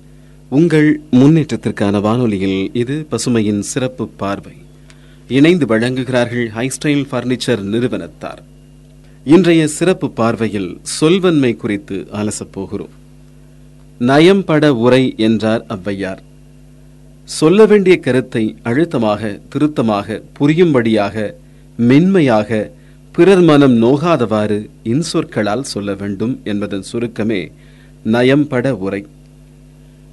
உங்கள் 0.48 1.00
முன்னேற்றத்திற்கான 1.12 2.00
வானொலியில் 2.00 2.70
இது 2.72 3.06
பசுமையின் 3.10 3.58
சிறப்பு 3.58 4.08
பார்வை. 4.08 4.52
இணைந்து 5.28 5.66
வழங்குகிறார்கள் 5.66 6.46
ஹைஸ்டைல் 6.56 7.04
பர்னிச்சர் 7.10 7.62
நிறுவனத்தார். 7.62 8.42
இன்றைய 9.24 9.66
சிறப்பு 9.66 10.10
பார்வையில் 10.10 10.80
சொல்வன்மை 10.82 11.56
குறித்து 11.56 12.06
அலசப் 12.12 12.52
போகிறோம். 12.52 12.92
நயம்பட 14.00 14.68
உரை 14.68 15.14
என்றார் 15.16 15.64
ஔவையார். 15.68 16.22
சொல்ல 17.24 17.66
வேண்டிய 17.66 17.96
கருத்தை 17.96 18.56
அழுத்தமாக 18.62 19.40
திருத்தமாக 19.48 20.22
புரியும்படியாக 20.40 21.34
மென்மையாக 21.76 22.72
பிறர் 23.16 23.42
மனம் 23.42 23.74
நோகாதவாறு 23.82 24.56
இன்சொற்களால் 24.84 25.64
சொல்ல 25.72 25.94
வேண்டும் 25.94 26.40
என்பதன் 26.44 26.82
சுருக்கமே 26.82 27.40
நயம்பட 28.04 28.70
உரை. 28.70 29.06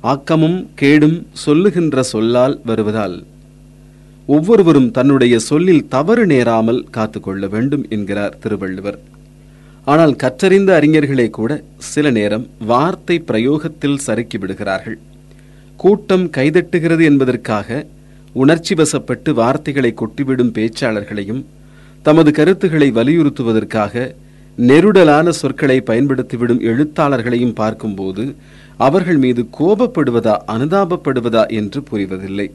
ஆக்கமும் 0.03 0.57
கேடும் 0.75 1.15
சொல்லுகின்ற 1.43 2.03
சொல்லால் 2.03 2.55
வருவதால் 2.65 3.15
ஒவ்வொருவரும் 4.25 4.91
தன்னுடைய 4.91 5.39
சொல்லில் 5.39 5.87
தவறு 5.87 6.25
நேராமல் 6.25 6.81
காத்துக்கொள்ள 6.91 7.47
வேண்டும் 7.47 7.85
என்கிறார் 7.89 8.37
திருவள்ளுவர். 8.39 8.99
ஆனால் 9.85 10.15
கற்றறிந்த 10.15 10.73
அறிஞர்களே 10.79 11.29
கூட 11.29 11.63
சில 11.77 12.09
நேரம் 12.09 12.47
வார்த்தை 12.71 13.17
பிரயோகத்தில் 13.19 14.03
சறுக்கி 14.07 14.37
விடுகிறார்கள். 14.37 14.97
கூட்டம் 15.77 16.27
கைதட்டுகிறது 16.29 17.03
என்பதற்காக 17.03 17.85
உணர்ச்சி 18.33 18.75
வசப்பட்டு 18.75 19.33
வார்த்தைகளை 19.33 19.93
கொட்டிவிடும் 20.01 20.53
பேச்சாளர்களையும் 20.57 21.41
தமது 22.05 22.29
கருத்துக்களை 22.31 22.89
வலியுறுத்துவதற்காக 22.91 23.93
நெருடலான 24.57 25.29
சொற்களை 25.29 25.77
பயன்படுத்திவிடும் 25.81 26.61
எழுத்தாளர்களையும் 26.69 27.53
பார்க்கும்போது 27.53 28.23
அவர்கள் 28.77 29.17
மீது 29.17 29.41
கோபப்படுவதா 29.59 30.35
அனுதாபப்படுவதா 30.53 31.43
என்று 31.59 31.79
புரிவதில்லை. 31.91 32.47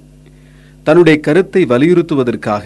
தன்னுடைய 0.87 1.17
கருத்தை 1.21 1.63
வலியுறுத்துவதற்காக 1.65 2.65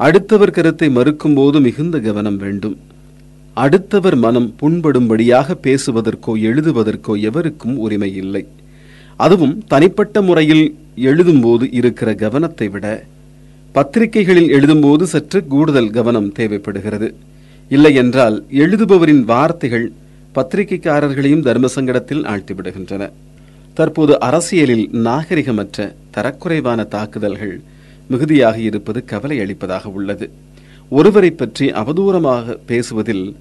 அடுத்தவர் 0.00 0.56
கருத்தை 0.58 0.88
மறுக்கும்போது 0.88 1.56
மிகுந்த 1.60 1.96
கவனம் 1.98 2.36
வேண்டும். 2.36 2.76
அடுத்தவர் 3.56 4.16
மனம் 4.16 4.48
புண்படும்படியாக 4.60 5.56
பேசுவதற்கோ 5.66 6.32
எழுதுவதற்கோ 6.48 7.14
எவருக்கும் 7.28 7.76
உரிமை 7.76 8.10
இல்லை 8.22 8.42
அதுவும் 9.18 9.54
தனிப்பட்ட 9.66 10.22
முறையில் 10.22 10.64
எழுதும்போது 11.08 11.64
இருக்கிற 11.72 12.08
கவனத்தை 12.14 12.66
விட 12.68 12.86
பத்திரிகைகளில் 13.76 14.50
எழுதும்போது 14.56 15.02
சற்று 15.02 15.46
கூடுதல் 15.46 15.90
கவனம் 15.90 16.32
தேவைப்படுகிறது. 16.32 17.14
இல்லை 17.68 17.94
என்றால் 17.94 18.44
எழுதுபவரின் 18.50 19.22
வார்த்தைகள் 19.24 19.92
பத்திரிகைக்காரர்களையும் 20.34 21.42
தர்ம 21.42 21.68
சங்கடத்தில் 21.74 22.22
ஆழ்த்திவிடுகின்றன. 22.32 23.10
தற்போது 23.74 24.20
அரசியலில் 24.20 24.90
நாகரிகமற்ற 24.92 25.94
தரக்குறைவான 26.16 26.88
தாக்குதல்கள் 26.88 27.60
மிகுதியாக 28.08 28.58
இருப்பது 28.58 29.04
கவலை 29.04 29.40
அளிப்பதாக 29.40 29.88
உள்ளது. 29.88 30.30
ஒருவரை 30.88 31.30
பற்றி 31.30 31.68
அவதூறமாக 31.70 32.56
பேசுவதில் 32.66 33.36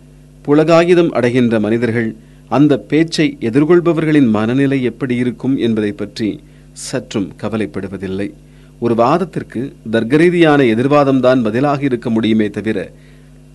புலகாயுதம் 0.45 1.09
அடைகின்ற 1.09 1.59
மனிதர்கள் 1.59 2.15
அந்த 2.49 2.77
பேச்சை 2.77 3.37
எதிர்கொள்பவர்களின் 3.39 4.29
மனநிலை 4.29 4.83
எப்படி 4.83 5.15
இருக்கும் 5.15 5.57
என்பதை 5.57 5.91
பற்றி 5.91 6.39
சற்றும் 6.71 7.33
கவலைப்படுவதில்லை. 7.41 8.33
ஒரு 8.79 8.95
வாதத்திற்கு 8.95 9.73
தர்க்கரீதியான 9.91 10.61
எதிர்வாதம்தான் 10.75 11.43
பதிலாக 11.43 11.83
இருக்க 11.83 12.09
முடியுமே 12.09 12.49
தவிர 12.49 12.91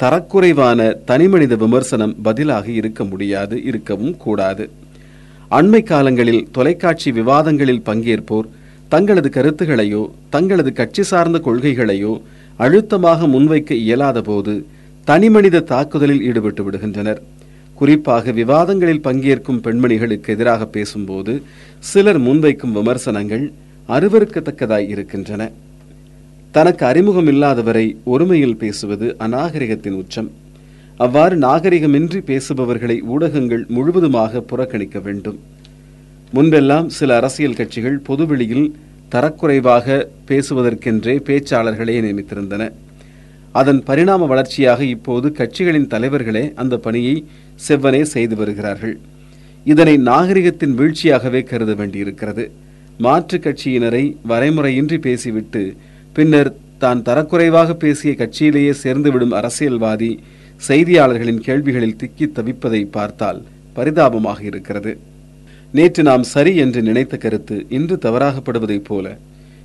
தரக்குறைவான 0.01 1.05
தனிமனித 1.05 1.57
விமர்சனம் 1.57 2.17
பதிலாக 2.23 2.71
இருக்க 2.71 3.05
முடியாது 3.05 3.65
இருக்கவும் 3.65 4.17
கூடாது. 4.17 4.71
அண்மை 5.51 5.83
காலங்களில் 5.83 6.49
தொலைக்காட்சி 6.53 7.13
விவாதங்களில் 7.13 7.85
பங்கேற்போர் 7.87 8.49
தங்களது 8.89 9.29
கருத்துகளையோ 9.29 10.11
தங்களது 10.31 10.73
கட்சி 10.73 11.03
சார்ந்த 11.03 11.41
கொள்கைகளையோ 11.45 12.21
அழுத்தமாக 12.57 13.27
முன்வைக்க 13.27 13.71
இயலாத 13.71 14.21
போது 14.21 14.67
தனிமனித 15.05 15.61
தாக்குதலில் 15.61 16.23
ஈடுபட்டு 16.23 16.71
விடுகின்றனர். 16.71 17.21
குறிப்பாக 17.75 18.33
விவாதங்களில் 18.33 19.05
பங்கேற்கும் 19.05 19.63
பெண்மணிகளுக்கு 19.63 20.27
எதிராக 20.27 20.67
பேசும்போது 20.67 21.43
சிலர் 21.79 22.21
முன்வைக்கும் 22.21 22.73
விமர்சனங்கள் 22.73 23.53
அருவருக்கத்தக்கதாய் 23.89 24.89
இருக்கின்றன. 24.89 25.51
தனக்கு 26.51 26.87
அறிமுகம் 26.87 27.27
இல்லாதவரை 27.27 27.97
ஒருமையில் 28.07 28.57
பேசுவது 28.57 29.17
அநாகரிகத்தின் 29.19 29.97
உச்சம். 29.97 30.31
அவ்வாறு 30.97 31.37
நாகரிகமின்றி 31.37 32.19
பேசுபவர்களை 32.19 33.01
ஊடகங்கள் 33.01 33.65
முழுவதுமாக 33.69 34.41
புறக்கணிக்க 34.41 34.99
வேண்டும். 34.99 35.39
முன்பெல்லாம் 36.35 36.87
சில 36.87 37.17
அரசியல் 37.17 37.55
கட்சிகள் 37.55 37.99
பொதுவெளியில் 37.99 38.75
தரக்குறைவாக 39.11 40.07
பேசுவதற்கென்றே 40.29 41.17
பேச்சாளர்களே 41.29 41.97
நியமித்திருந்தன. 42.03 42.73
அதன் 43.53 43.83
பரிணாம 43.83 44.27
வளர்ச்சியாக 44.27 44.85
இப்போது 44.85 45.29
கட்சிகளின் 45.29 45.87
தலைவர்களே 45.87 46.53
அந்த 46.55 46.77
பணியை 46.77 47.25
செவ்வனே 47.69 48.03
செய்து 48.03 48.37
வருகிறார்கள். 48.37 48.99
இதனை 49.65 49.97
நாகரிகத்தின் 49.97 50.75
வீழ்ச்சியாகவே 50.77 51.43
கருத 51.43 51.75
வேண்டியிருக்கிறது. 51.75 52.51
மாற்றுக் 52.99 53.45
கட்சியினரை 53.45 54.05
வரைமுறையின்றி 54.29 54.99
பேசிவிட்டு 54.99 55.63
பின்னர் 56.17 56.51
தான் 56.79 57.03
தரக்குறைவாக 57.03 57.75
பேசிய 57.75 58.13
கட்சியிலேயே 58.19 58.73
சேர்ந்துவிடும் 58.83 59.37
அரசியல்வாதி 59.41 60.11
செய்தியாளர்களின் 60.69 61.45
கேள்விகளில் 61.47 61.99
திக்கி 62.01 62.27
தவிப்பதை 62.37 62.83
பார்த்தால் 62.91 63.41
பரிதாபமாக 63.77 64.41
இருக்கிறது. 64.45 64.93
நேற்று 65.73 66.03
நாம் 66.03 66.25
சரி 66.35 66.53
என்று 66.57 66.81
நினைத்த 66.83 67.17
கருத்து 67.17 67.57
இன்று 67.69 67.97
தவறாகப்படுவதைப் 67.97 68.87
போல 68.89 69.07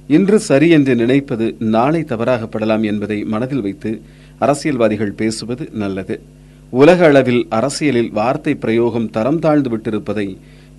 இன்று 0.07 0.37
சரி 0.49 0.67
என்று 0.69 0.93
நினைப்பது 0.95 1.45
நாளை 1.75 2.01
தவறாகப்படலாம் 2.03 2.83
என்பதை 2.91 3.19
மனதில் 3.33 3.61
வைத்து 3.61 3.91
அரசியல்வாதிகள் 4.39 5.17
பேசுவது 5.21 5.65
நல்லது. 5.73 6.15
உலக 6.73 6.99
அளவில் 7.05 7.43
அரசியலில் 7.49 8.11
வார்த்தை 8.11 8.53
பிரயோகம் 8.55 9.09
தரம் 9.09 9.39
தாழ்ந்து 9.39 9.69
விட்டிருப்பதை 9.69 10.27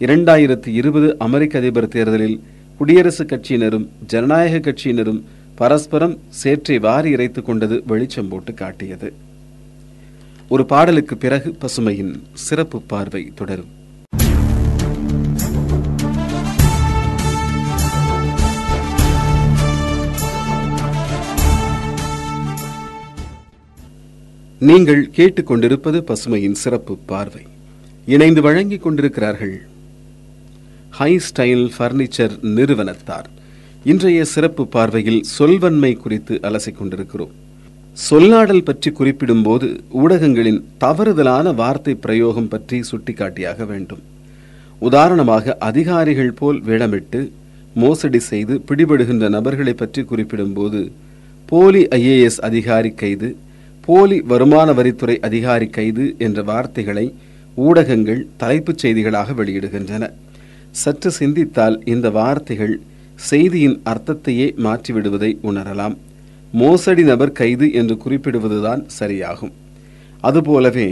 இரண்டாயிரத்தி 0.00 0.66
இருபது 0.66 1.18
அமெரிக்க 1.18 1.58
அதிபர் 1.58 1.88
தேர்தலில் 1.88 2.42
குடியரசுக் 2.80 3.28
கட்சியினரும் 3.28 3.88
ஜனநாயக 4.06 4.70
கட்சியினரும் 4.70 5.22
பரஸ்பரம் 5.54 6.18
சேற்றை 6.28 6.78
வாரி 6.78 7.10
இறைத்துக் 7.10 7.44
கொண்டது 7.44 7.82
வெளிச்சம் 7.86 8.28
போட்டு 8.28 8.54
காட்டியது. 8.54 9.12
ஒரு 10.48 10.66
பாடலுக்கு 10.66 11.16
பிறகு 11.16 11.56
பசுமையின் 11.60 12.20
சிறப்பு 12.32 12.82
பார்வை 12.82 13.32
தொடரும். 13.34 13.82
நீங்கள் 24.58 25.10
கேட்டுக்கொண்டிருப்பது 25.16 26.00
பசுமையின் 26.00 26.52
சிறப்பு 26.52 26.96
பார்வை. 26.96 27.42
இணைந்து 28.06 28.42
வழங்கிக் 28.42 28.82
கொண்டிருக்கிறார்கள் 28.82 29.72
ஹை 30.96 31.12
ஸ்டைல் 31.26 31.62
ஃபர்னிச்சர் 31.74 32.34
நிறுவனத்தார். 32.56 33.28
இன்றைய 33.92 34.20
சிறப்பு 34.32 34.62
பார்வையில் 34.74 35.22
சொல்வன்மை 35.36 35.90
குறித்து 36.02 36.34
அலசிக் 36.48 36.76
கொண்டிருக்கிறோம். 36.78 37.32
சொல்லாடல் 37.96 38.62
பற்றி 38.68 38.90
குறிப்பிடும்போது 38.98 39.68
ஊடகங்களின் 40.02 40.60
தவறுதலான 40.84 41.54
வார்த்தை 41.60 41.94
பிரயோகம் 42.04 42.48
பற்றி 42.52 42.78
சுட்டிக்காட்டியாக 42.90 43.66
வேண்டும். 43.72 44.02
உதாரணமாக 44.88 45.56
அதிகாரிகள் 45.70 46.32
போல் 46.40 46.60
வேடமிட்டு 46.68 47.22
மோசடி 47.84 48.20
செய்து 48.30 48.56
பிடிபடுகின்ற 48.68 49.28
நபர்களை 49.36 49.74
பற்றி 49.82 50.02
குறிப்பிடும்போது 50.10 50.82
போலி 51.52 51.82
ஐஏஎஸ் 52.00 52.40
அதிகாரி 52.50 52.92
கைது 53.02 53.30
போலி 53.88 54.18
வருமான 54.32 54.68
வரித்துறை 54.80 55.16
அதிகாரி 55.30 55.70
கைது 55.78 56.06
என்ற 56.26 56.42
வார்த்தைகளை 56.52 57.06
ஊடகங்கள் 57.56 58.22
தலைப்புச் 58.42 58.84
செய்திகளாக 58.84 59.34
வெளியிடுகின்றன. 59.40 60.04
சற்று 60.82 61.10
சிந்தித்தால் 61.10 61.76
இந்த 61.92 62.06
வார்த்தைகள் 62.10 62.74
செய்தியின் 63.28 63.76
அர்த்தத்தையே 63.90 64.46
மாற்றிவிடுவதை 64.64 65.30
உணரலாம். 65.48 65.94
மோசடி 66.52 67.02
நபர் 67.02 67.36
கைது 67.40 67.66
என்று 67.80 67.94
குறிப்பிடுவதுதான் 68.04 68.82
சரியாகும். 68.98 69.52
அதுபோலவே 70.20 70.88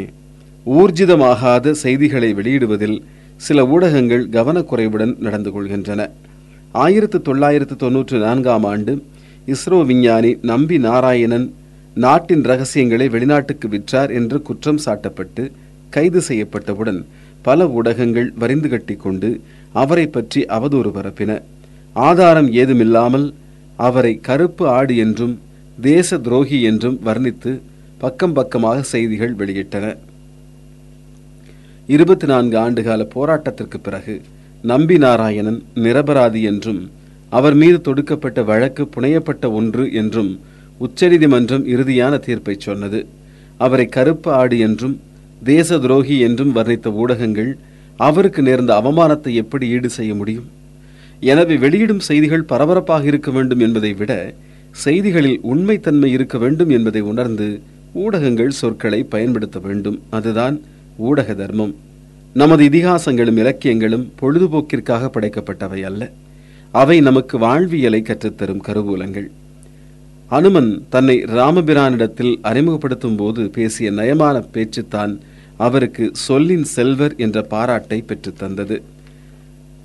ஊர்ஜிதமாகாத 0.67 1.75
செய்திகளை 1.85 2.31
வெளியிடுவதில் 2.35 2.99
சில 3.47 3.65
ஊடகங்கள் 3.67 4.25
கவனக்குறைவுடன் 4.37 5.15
நடந்து 5.19 5.51
கொள்கின்றன. 5.55 6.01
ஆயிரத்து 6.85 7.19
தொள்ளாயிரத்து 7.23 7.77
தொன்னூற்றி 7.85 8.19
நான்காம் 8.19 8.67
ஆண்டு 8.73 8.93
இஸ்ரோ 9.55 9.79
விஞ்ஞானி 9.91 10.33
நம்பி 10.51 10.77
நாராயணன் 10.79 11.47
நாட்டின் 11.95 12.45
ரகசியங்களை 12.51 13.07
வெளிநாட்டுக்கு 13.15 13.67
விற்றார் 13.69 14.13
என்று 14.19 14.39
குற்றம் 14.43 14.83
சாட்டப்பட்டு 14.85 15.43
கைது 15.95 16.21
செய்யப்பட்டவுடன் 16.29 17.01
பல 17.47 17.67
ஊடகங்கள் 17.79 18.29
வரிந்து 18.43 18.69
கட்டி 18.73 18.95
கொண்டு 18.97 19.29
அவரை 19.83 20.07
பற்றி 20.07 20.41
அவதூறு 20.57 20.91
பரப்பின. 20.97 21.31
ஆதாரம் 22.07 22.49
ஏதுமில்லாமல் 22.61 23.27
அவரை 23.87 24.13
கருப்பு 24.29 24.65
ஆடு 24.77 24.95
என்றும் 25.05 25.35
தேச 25.81 26.19
துரோகி 26.27 26.59
என்றும் 26.71 26.99
வர்ணித்து 27.07 27.53
பக்கம் 27.99 28.35
பக்கமாக 28.39 28.79
செய்திகள் 28.93 29.35
வெளியிட்டன. 29.41 29.87
இருபத்தி 31.89 32.27
நான்கு 32.31 32.57
ஆண்டுகால 32.65 33.03
போராட்டத்திற்கு 33.15 33.79
பிறகு 33.87 34.15
நம்பி 34.65 34.97
நாராயணன் 35.05 35.61
நிரபராதி 35.85 36.41
என்றும் 36.51 36.83
அவர் 37.33 37.57
மீது 37.61 37.79
தொடுக்கப்பட்ட 37.87 38.41
வழக்கு 38.51 38.83
புனையப்பட்ட 38.95 39.45
ஒன்று 39.59 39.85
என்றும் 40.01 40.31
உச்சநீதிமன்றம் 40.81 41.65
இறுதியான 41.75 42.15
தீர்ப்பை 42.27 42.55
சொன்னது. 42.67 43.01
அவரை 43.65 43.87
கருப்பு 43.97 44.31
ஆடு 44.41 44.57
என்றும் 44.67 44.97
தேச 45.45 45.79
துரோகி 45.79 46.19
என்றும் 46.19 46.57
வர்ணித்த 46.57 46.93
ஊடகங்கள் 46.93 47.59
அவருக்கு 47.97 48.43
நேர்ந்த 48.43 48.73
அவமானத்தை 48.81 49.33
எப்படி 49.33 49.69
ஈடு 49.69 49.91
செய்ய 49.91 50.15
முடியும்? 50.15 50.49
எனவே 51.21 51.57
வெளியிடும் 51.57 52.01
செய்திகள் 52.01 52.45
பரபரப்பாக 52.45 53.05
இருக்க 53.05 53.31
வேண்டும் 53.31 53.59
என்பதை 53.59 53.93
விட 53.93 54.35
செய்திகளில் 54.71 55.41
உண்மைத்தன்மை 55.43 56.05
இருக்க 56.05 56.39
வேண்டும் 56.39 56.69
என்பதை 56.69 57.01
உணர்ந்து 57.01 57.61
ஊடகங்கள் 57.93 58.49
சொற்களை 58.49 59.03
பயன்படுத்த 59.05 59.59
வேண்டும். 59.59 60.03
அதுதான் 60.11 60.61
ஊடக 60.97 61.35
தர்மம். 61.35 61.75
நமது 62.35 62.65
இதிகாசங்களும் 62.69 63.37
இலக்கியங்களும் 63.37 64.13
பொழுதுபோக்கிற்காக 64.21 65.11
படைக்கப்பட்டவை 65.15 65.81
அல்ல. 65.83 66.11
அவை 66.71 67.01
நமக்கு 67.01 67.39
வாழ்வியலை 67.39 68.03
கற்றுத்தரும் 68.03 68.65
கருவூலங்கள். 68.67 69.29
அனுமன் 70.29 70.87
தன்னை 70.89 71.17
ராமபிரானிடத்தில் 71.39 72.35
அறிமுகப்படுத்தும் 72.43 73.17
போது 73.17 73.51
பேசிய 73.51 73.91
நயமான 73.91 74.45
பேச்சுத்தான் 74.55 75.19
அவருக்கு 75.67 76.05
சொல்லின் 76.27 76.67
செல்வர் 76.75 77.15
என்ற 77.17 77.39
பாராட்டை 77.53 77.99
பெற்றுத் 78.01 78.39
தந்தது. 78.39 78.77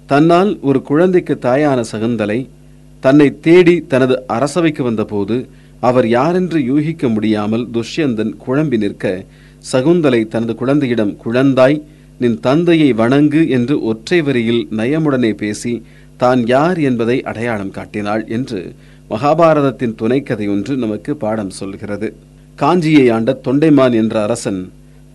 தன்னால் 0.09 0.51
ஒரு 0.61 0.79
குழந்தைக்கு 0.81 1.33
தாயான 1.41 1.79
சகுந்தலை 1.91 2.39
தன்னை 3.03 3.27
தேடி 3.41 3.75
தனது 3.87 4.15
அரசவைக்கு 4.27 4.83
வந்தபோது 4.83 5.35
அவர் 5.79 6.07
யாரென்று 6.07 6.59
யூகிக்க 6.63 7.07
முடியாமல் 7.07 7.65
துஷ்யந்தன் 7.73 8.33
குழம்பி 8.45 8.77
நிற்க 8.77 9.05
சகுந்தலை 9.71 10.21
தனது 10.27 10.53
குழந்தையிடம் 10.55 11.13
குழந்தாய் 11.23 11.77
நின் 12.19 12.37
தந்தையை 12.39 12.89
வணங்கு 12.93 13.41
என்று 13.49 13.75
ஒற்றை 13.83 14.19
வரியில் 14.21 14.63
நயமுடனே 14.77 15.31
பேசி 15.33 15.73
தான் 16.17 16.41
யார் 16.47 16.79
என்பதை 16.89 17.17
அடையாளம் 17.29 17.75
காட்டினாள் 17.77 18.23
என்று 18.27 18.61
மகாபாரதத்தின் 19.09 19.97
துணைக்கதை 19.99 20.47
ஒன்று 20.49 20.73
நமக்கு 20.77 21.11
பாடம் 21.23 21.53
சொல்கிறது. 21.59 22.07
காஞ்சியை 22.57 23.05
ஆண்ட 23.11 23.31
தொண்டைமான் 23.43 23.95
என்ற 24.01 24.15
அரசன் 24.23 24.61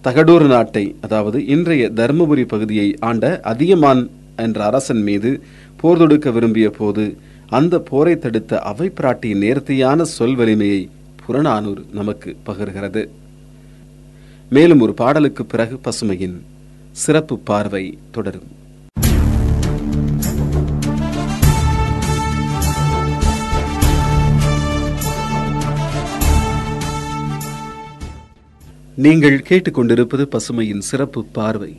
தகடூர் 0.02 0.46
நாட்டை 0.46 0.96
அதாவது 1.00 1.46
இன்றைய 1.46 1.90
தர்மபுரி 1.96 2.44
பகுதியை 2.44 2.96
ஆண்ட 3.00 3.40
அதியமான் 3.42 4.10
என்ற 4.36 4.64
அரசன் 4.64 5.02
மீது 5.02 5.30
போர் 5.76 5.98
தொடுக்க 5.98 6.30
விரும்பிய 6.30 6.70
போது 6.70 7.16
அந்த 7.48 7.78
போரை 7.78 8.18
தடுத்த 8.18 8.60
அவை 8.60 8.92
பிராட்டியின் 9.00 9.42
நேர்த்தியான 9.44 10.04
சொல் 10.04 10.34
வலிமையை 10.34 10.88
புறநானூறு 11.26 11.84
நமக்கு 11.92 12.36
பகிர்கிறது. 12.46 13.04
மேலும் 14.50 14.80
ஒரு 14.80 14.94
பாடலுக்கு 14.94 15.46
பிறகு 15.46 15.80
பசுமையின் 15.84 16.36
சிறப்பு 16.92 17.38
பார்வை 17.38 17.98
தொடரும். 18.10 18.48
நீங்கள் 29.04 29.36
கேட்டுக்கொண்டிருப்பது 29.48 30.24
பசுமையின் 30.32 30.82
சிறப்பு 30.88 31.20
பார்வை. 31.36 31.70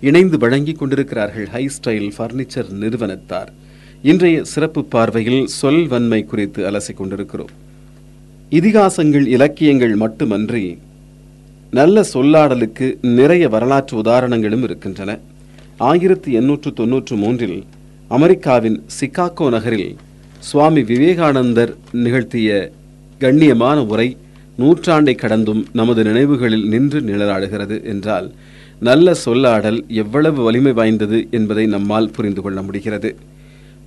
இணைந்து 0.00 0.38
வழங்கிக் 0.38 0.78
கொண்டிருக்கிறார்கள் 0.78 1.46
ஹை 1.46 1.62
ஸ்டைல் 1.74 2.08
பர்னிச்சர் 2.18 2.70
நிறுவனத்தார். 2.82 3.50
இன்றைய 4.02 4.44
சிறப்பு 4.52 4.84
பார்வையில் 4.84 5.46
சொல் 5.46 5.86
வன்மை 5.88 6.24
குறித்து 6.24 6.60
அலசிக் 6.70 6.96
கொண்டிருக்கிறோம். 6.96 7.52
இதிகாசங்கள் 8.50 9.26
இலக்கியங்கள் 9.26 9.94
மட்டுமன்றி 9.94 10.64
நல்ல 11.70 12.04
சொல்லாடலுக்கு 12.14 12.88
நிறைய 13.18 13.48
வரலாற்று 13.48 13.96
உதாரணங்களும் 13.96 14.62
இருக்கின்றன. 14.62 15.18
ஆயிரத்தி 15.90 16.32
எண்ணூற்று 16.32 16.72
தொன்னூற்று 16.72 17.16
மூன்றில் 17.16 17.58
அமெரிக்காவின் 18.08 18.80
சிகாகோ 19.00 19.48
நகரில் 19.48 19.96
சுவாமி 20.38 20.82
விவேகானந்தர் 20.82 21.76
நிகழ்த்திய 21.92 22.72
கண்ணியமான 23.20 23.86
உரை 23.86 24.16
நூற்றாண்டை 24.60 25.14
கடந்தும் 25.14 25.66
நமது 25.72 26.02
நினைவுகளில் 26.02 26.68
நின்று 26.68 27.00
நிழலாடுகிறது 27.00 27.84
என்றால் 27.84 28.30
நல்ல 28.80 29.14
சொல்லாடல் 29.24 29.86
எவ்வளவு 29.88 30.42
வலிமை 30.42 30.72
வாய்ந்தது 30.72 31.28
என்பதை 31.30 31.66
நம்மால் 31.66 32.10
புரிந்து 32.10 32.42
கொள்ள 32.42 32.62
முடிகிறது. 32.62 33.16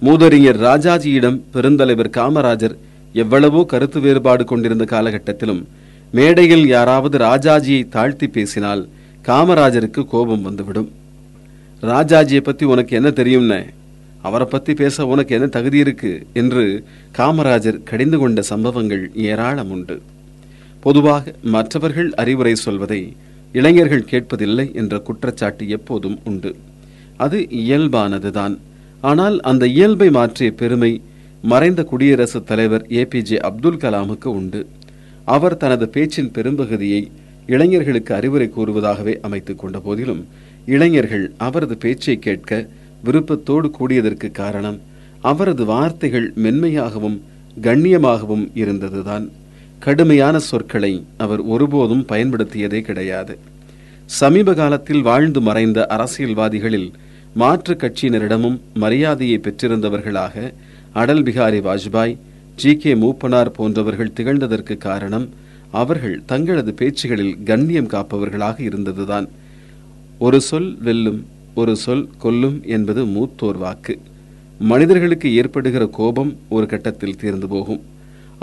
மூதறிஞர் 0.01 0.59
ராஜாஜியிடம் 0.59 1.41
பெருந்தலைவர் 1.53 2.09
காமராஜர் 2.17 2.75
எவ்வளவோ 3.13 3.63
கருத்து 3.63 3.99
வேறுபாடு 3.99 4.45
கொண்டிருந்த 4.45 4.85
காலகட்டத்திலும் 4.89 5.63
மேடையில் 6.11 6.67
யாராவது 6.67 7.17
ராஜாஜியை 7.17 7.89
தாழ்த்தி 7.89 8.27
பேசினால் 8.27 8.87
காமராஜருக்கு 9.25 10.05
கோபம் 10.05 10.41
வந்துவிடும். 10.41 10.91
ராஜாஜியை 11.81 12.39
பத்தி 12.39 12.65
உனக்கு 12.65 12.95
என்ன 12.95 13.09
தெரியும்னே? 13.09 13.65
அவரை 14.21 14.47
பத்தி 14.49 14.73
பேச 14.73 15.05
உனக்கு 15.05 15.35
என்ன 15.35 15.47
தகுதி 15.47 15.77
இருக்கு? 15.77 16.27
என்று 16.33 16.83
காமராஜர் 17.17 17.83
கடிந்து 17.83 18.17
கொண்ட 18.17 18.41
சம்பவங்கள் 18.41 19.11
ஏராளம் 19.15 19.71
உண்டு. 19.71 20.01
பொதுவாக 20.83 21.33
மற்றவர்கள் 21.43 22.13
அறிவுரை 22.13 22.55
சொல்வதை 22.55 23.01
இளைஞர்கள் 23.53 24.07
கேட்பதில்லை 24.11 24.75
என்ற 24.75 24.99
குற்றச்சாட்டு 24.99 25.69
எப்போதும் 25.69 26.19
உண்டு. 26.23 26.55
அது 27.17 27.37
இயல்பானதுதான். 27.51 28.57
ஆனால் 29.01 29.39
அந்த 29.39 29.67
இயல்பை 29.67 30.09
மாற்றிய 30.09 30.51
பெருமை 30.51 31.01
மறைந்த 31.41 31.83
குடியரசுத் 31.83 32.45
தலைவர் 32.45 32.85
ஏபிஜே 32.89 33.37
அப்துல் 33.37 33.77
கலாமுக்கு 33.77 34.25
உண்டு. 34.25 34.61
அவர் 35.25 35.57
தனது 35.57 35.89
பேச்சின் 35.89 36.31
பெரும்பகுதியை 36.31 37.11
இளைஞர்களுக்கு 37.47 38.15
அறிவுரை 38.15 38.51
கூறுவதாகவே 38.57 39.13
அமைத்துக் 39.21 39.59
கொண்ட 39.59 39.79
போதிலும் 39.79 40.27
இளைஞர்கள் 40.65 41.31
அவரது 41.37 41.77
பேச்சை 41.77 42.19
கேட்க 42.19 42.67
விருப்பத்தோடு 43.03 43.71
கூடியதற்கு 43.79 44.31
காரணம் 44.31 44.81
அவரது 45.21 45.65
வார்த்தைகள் 45.65 46.31
மென்மையாகவும் 46.35 47.17
கண்ணியமாகவும் 47.61 48.45
இருந்ததுதான். 48.53 49.25
கடுமையான 49.83 50.39
சொற்களை 50.39 51.05
அவர் 51.17 51.39
ஒருபோதும் 51.39 52.05
பயன்படுத்தியதே 52.07 52.81
கிடையாது. 52.81 53.37
சமீப 54.05 54.53
காலத்தில் 54.53 55.01
வாழ்ந்து 55.01 55.41
மறைந்த 55.41 55.87
அரசியல்வாதிகளில் 55.89 56.93
மாற்றுக் 57.33 57.81
கட்சியினரிடமும் 57.81 58.59
மரியாதையை 58.73 59.37
பெற்றிருந்தவர்களாக 59.37 60.53
அடல் 60.93 61.23
பிகாரி 61.23 61.61
வாஜ்பாய் 61.61 62.17
ஜி. 62.55 62.77
கே. 62.77 62.93
மூப்பனார் 62.93 63.49
போன்றவர்கள் 63.49 64.11
திகழ்ந்ததற்கு 64.19 64.77
காரணம் 64.77 65.29
அவர்கள் 65.71 66.21
தங்களது 66.25 66.73
பேச்சுகளில் 66.81 67.43
கண்ணியம் 67.43 67.87
காப்பவர்களாக 67.87 68.59
இருந்ததுதான். 68.59 69.27
ஒரு 70.19 70.41
சொல் 70.41 70.77
வெல்லும் 70.77 71.25
ஒரு 71.53 71.75
சொல் 71.75 72.09
கொல்லும் 72.17 72.61
என்பது 72.63 73.05
மூத்தோர் 73.05 73.57
வாக்கு. 73.57 73.99
மனிதர்களுக்கு 74.59 75.35
ஏற்படுகிற 75.35 75.85
கோபம் 75.85 76.37
ஒரு 76.49 76.65
கட்டத்தில் 76.65 77.15
தீர்ந்து 77.15 77.47
போகும். 77.47 77.91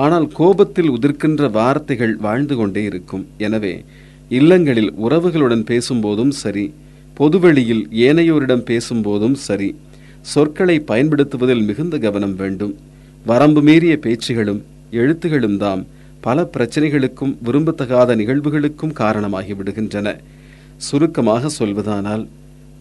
ஆனால் 0.02 0.26
கோபத்தில் 0.38 0.90
உதிர்க்கின்ற 0.96 1.50
வார்த்தைகள் 1.58 2.14
வாழ்ந்து 2.26 2.54
கொண்டே 2.58 2.82
இருக்கும். 2.90 3.24
எனவே 3.46 3.74
இல்லங்களில் 4.38 4.90
உறவுகளுடன் 5.04 5.64
பேசும்போதும் 5.70 6.34
சரி 6.42 6.66
பொதுவெளியில் 7.18 7.84
ஏனையோரிடம் 8.06 8.66
பேசும்போதும் 8.70 9.36
சரி 9.46 9.70
சொற்களை 10.32 10.76
பயன்படுத்துவதில் 10.90 11.64
மிகுந்த 11.68 11.96
கவனம் 12.04 12.36
வேண்டும். 12.42 12.74
வரம்பு 13.30 13.60
மீறிய 13.68 13.94
பேச்சுகளும் 14.04 14.60
எழுத்துகளும் 15.00 15.58
தாம் 15.62 15.82
பல 16.26 16.38
பிரச்சனைகளுக்கும் 16.54 17.34
விரும்பத்தகாத 17.46 18.14
நிகழ்வுகளுக்கும் 18.20 18.94
காரணமாகி 19.00 19.54
விடுகின்றன. 19.58 20.08
சுருக்கமாக 20.86 21.50
சொல்வதானால் 21.58 22.24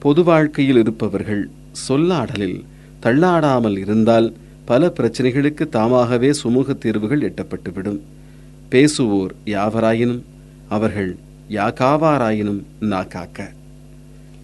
பொது 0.03 0.21
வாழ்க்கையில் 0.29 0.79
இருப்பவர்கள் 0.83 1.43
சொல்லாடலில் 1.87 2.59
தள்ளாடாமல் 3.03 3.77
இருந்தால் 3.83 4.27
பல 4.69 4.87
பிரச்சனைகளுக்கு 4.87 5.69
தாமாகவே 5.69 6.29
சுமூக 6.43 6.77
தீர்வுகள் 6.77 7.21
எட்டப்பட்டுவிடும். 7.21 7.99
பேசுவோர் 8.71 9.29
யாவராயினும் 9.45 10.21
அவர்கள் 10.69 11.17
யாகாவாராயினும் 11.49 12.61
நாக்காக்க 12.81 13.49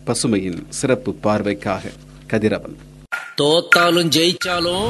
பசுமையின் 0.06 0.64
சிறப்பு 0.70 1.16
பார்வைக்காக 1.24 1.92
கதிரவன். 2.28 2.78
தோத்தாலும் 3.38 4.10
ஜெயிச்சாலும் 4.16 4.90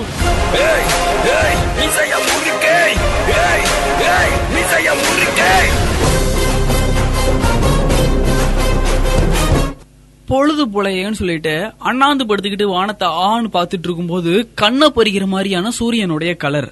பொழுது 10.28 10.64
புலையன்னு 10.66 11.12
சொல்லிட்டு 11.12 11.54
அண்ணாந்து 11.80 12.26
படுத்துக்கிட்டு 12.26 12.68
வானத்தை 12.68 13.08
ஆன்னு 13.26 13.50
பார்த்துட்டு 13.54 13.88
இருக்கும்போது 13.88 14.32
கண்ணை 14.56 14.88
பறிக்கிற 14.90 15.26
மாதிரியான 15.26 15.72
சூரியனுடைய 15.72 16.32
கலர் 16.36 16.70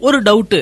ஒரு 0.00 0.22
டவுட்டு 0.22 0.60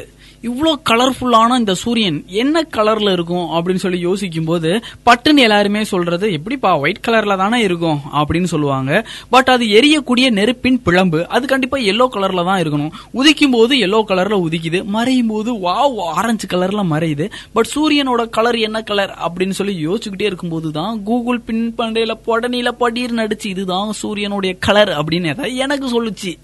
இவ்வளோ 0.49 0.71
கலர்ஃபுல்லான 0.91 1.59
இந்த 1.59 1.75
சூரியன் 1.75 2.17
என்ன 2.43 2.63
கலர்ல 2.77 3.13
இருக்கும் 3.13 3.45
அப்படின்னு 3.57 3.83
சொல்லி 3.85 3.99
யோசிக்கும் 3.99 4.45
போது 4.45 4.71
பட்டுன்னு 5.07 5.43
எல்லாருமே 5.47 5.85
சொல்றது 5.85 6.33
எப்படிப்பா 6.33 6.71
ஒயிட் 6.79 7.05
கலர்ல 7.09 7.37
தானே 7.37 7.59
இருக்கும்? 7.63 8.01
அப்படின்னு 8.15 8.51
சொல்லுவாங்க. 8.55 9.07
பட் 9.31 9.51
அது 9.55 9.67
எரியக்கூடிய 9.67 10.31
நெருப்பின் 10.31 10.81
பிழம்பு 10.87 11.21
அது 11.27 11.47
கண்டிப்பா 11.47 11.79
எல்லோ 11.79 12.09
கலர்ல 12.15 12.45
தான் 12.45 12.63
இருக்கணும். 12.63 12.91
உதிக்கும் 13.15 13.51
போது 13.51 13.77
எல்லோ 13.77 14.01
கலர்ல 14.09 14.39
உதிக்குது 14.47 14.85
மறையும் 14.85 15.27
போது 15.27 15.53
வாவ் 15.67 15.97
ஆரஞ்சு 15.97 16.47
கலர்ல 16.47 16.85
மறையுது. 16.95 17.31
பட் 17.53 17.71
சூரியனோட 17.75 18.29
கலர் 18.29 18.59
என்ன 18.59 18.83
கலர் 18.83 19.19
அப்படின்னு 19.29 19.51
சொல்லி 19.51 19.87
யோசிச்சுக்கிட்டே 19.87 20.29
இருக்கும்போது 20.31 20.71
தான் 20.73 21.03
கூகுள் 21.03 21.41
பின் 21.41 21.75
பண்டையில 21.79 22.13
பொடனில 22.27 22.71
படீர் 22.81 23.19
நடிச்சு 23.23 23.47
இதுதான் 23.47 23.93
சூரியனுடைய 23.93 24.57
கலர் 24.59 24.89
அப்படின்னு 24.89 25.57
எனக்கு 25.65 25.89
சொல்லுச்சு. 25.95 26.35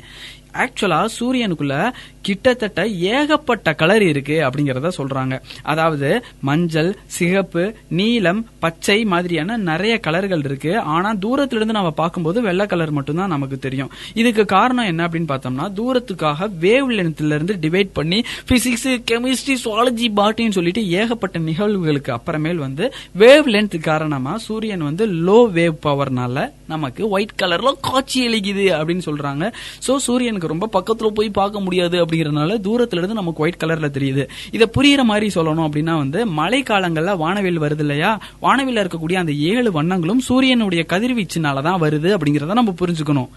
ஆக்சுவலா 0.52 1.08
சூரியனுக்குள்ள 1.18 1.92
கிட்டத்தட்ட 2.22 2.86
ஏகப்பட்ட 2.86 3.72
கலர் 3.72 4.02
இருக்கு 4.02 4.32
அப்படிங்கறத 4.32 4.90
சொல்றாங்க. 4.96 5.40
அதாவது 5.62 6.24
மஞ்சள் 6.40 6.96
சிகப்பு 7.06 7.74
நீலம் 7.88 8.46
பச்சை 8.58 9.04
மாதிரியான 9.04 9.56
நிறைய 9.56 9.98
கலர்கள் 9.98 10.42
இருக்கு. 10.44 10.78
ஆனா 10.78 11.14
தூரத்துல 11.14 11.58
இருந்து 11.58 11.78
நம்ம 11.78 11.90
பார்க்கும்போது 11.90 12.42
வெள்ளை 12.42 12.66
கலர் 12.66 12.90
மட்டும்தான் 12.90 13.28
நமக்கு 13.28 13.58
தெரியும். 13.58 13.90
இதுக்கு 14.14 14.44
காரணம் 14.44 14.84
என்ன 14.84 15.08
அப்படின்னு 15.08 15.30
பார்த்தோம்னா 15.32 15.66
தூரத்துக்காக 15.78 16.50
வேவ் 16.60 16.90
லென்த்ல 16.98 17.38
இருந்து 17.38 17.56
டிவைட் 17.60 17.90
பண்ணி 17.92 18.24
பிசிக்ஸ் 18.48 18.86
கெமிஸ்ட்ரி 19.10 19.56
சுவாலஜி 19.64 20.08
பாட்டின்னு 20.14 20.50
சொல்லிட்டு 20.50 20.88
ஏகப்பட்ட 20.88 21.38
நிகழ்வுகளுக்கு 21.38 22.16
அப்புறமேல் 22.16 22.54
வந்து 22.54 22.92
வேவ் 23.18 23.48
லென்த் 23.54 23.78
காரணமா 23.78 24.38
சூரியன் 24.38 24.80
வந்து 24.80 25.06
லோ 25.06 25.40
வேவ் 25.58 25.76
பவர்னால 25.82 26.52
நமக்கு 26.66 27.08
ஒயிட் 27.08 27.38
கலர்ல 27.42 27.72
காட்சி 27.80 28.26
அளிக்குது 28.28 28.64
அப்படின்னு 28.78 29.02
சொல்றாங்க. 29.06 29.52
சோ 29.86 29.96
சூரியனுக்கு 30.38 30.54
ரொம்ப 30.54 30.68
பக்கத்துல 30.76 31.10
போய் 31.18 31.36
பார்க்க 31.38 31.64
முடியாது 31.66 31.96
அப்படிங்கறதுனால 32.04 32.56
தூரத்துல 32.66 33.00
இருந்து 33.00 33.20
நமக்கு 33.20 33.42
ஒயிட் 33.42 33.62
கலர்ல 33.62 33.88
தெரியுது. 33.96 34.24
இத 34.56 34.64
புரியுற 34.76 35.02
மாதிரி 35.10 35.28
சொல்லணும் 35.34 35.66
அப்படின்னா 35.68 35.94
வந்து 36.02 36.20
மழை 36.38 36.60
காலங்கள்ல 36.62 37.16
வானவில் 37.16 37.62
வருது 37.64 37.84
இல்லையா? 37.86 38.10
வானவில்ல 38.42 38.82
இருக்கக்கூடிய 38.84 39.18
அந்த 39.22 39.34
ஏழு 39.50 39.70
வண்ணங்களும் 39.78 40.24
சூரியனுடைய 40.28 40.84
கதிர்வீச்சுனால 40.92 41.62
தான் 41.68 41.82
வருது 41.82 42.10
அப்படிங்கறத 42.16 42.58
நம்ம 42.60 42.74
புரிஞ்சுக்கணும். 42.82 43.30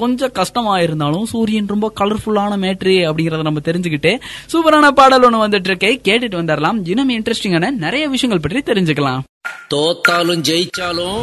கொஞ்சம் 0.00 0.34
கஷ்டமா 0.38 0.74
இருந்தாலும் 0.80 1.24
சூரியன் 1.26 1.70
ரொம்ப 1.74 1.86
கலர்ஃபுல்லான 2.00 2.56
மேட்ரு 2.64 2.94
அப்படிங்கறத 3.10 3.46
நம்ம 3.48 3.62
தெரிஞ்சுக்கிட்டு 3.68 4.12
சூப்பரான 4.52 4.90
பாடல் 4.98 5.24
ஒண்ணு 5.26 5.40
வந்துட்டு 5.44 5.70
இருக்கே. 5.70 5.90
கேட்டுட்டு 6.08 6.40
வந்துடலாம் 6.40 6.78
இன்னும் 6.92 7.12
இன்ட்ரெஸ்டிங்கான 7.16 7.70
நிறைய 7.84 8.04
விஷயங்கள் 8.14 8.44
பற்றி 8.44 8.60
தெரிஞ்சுக்கலாம். 8.70 9.24
தோத்தாலும் 9.74 10.44
ஜெயிச்சாலும் 10.48 11.20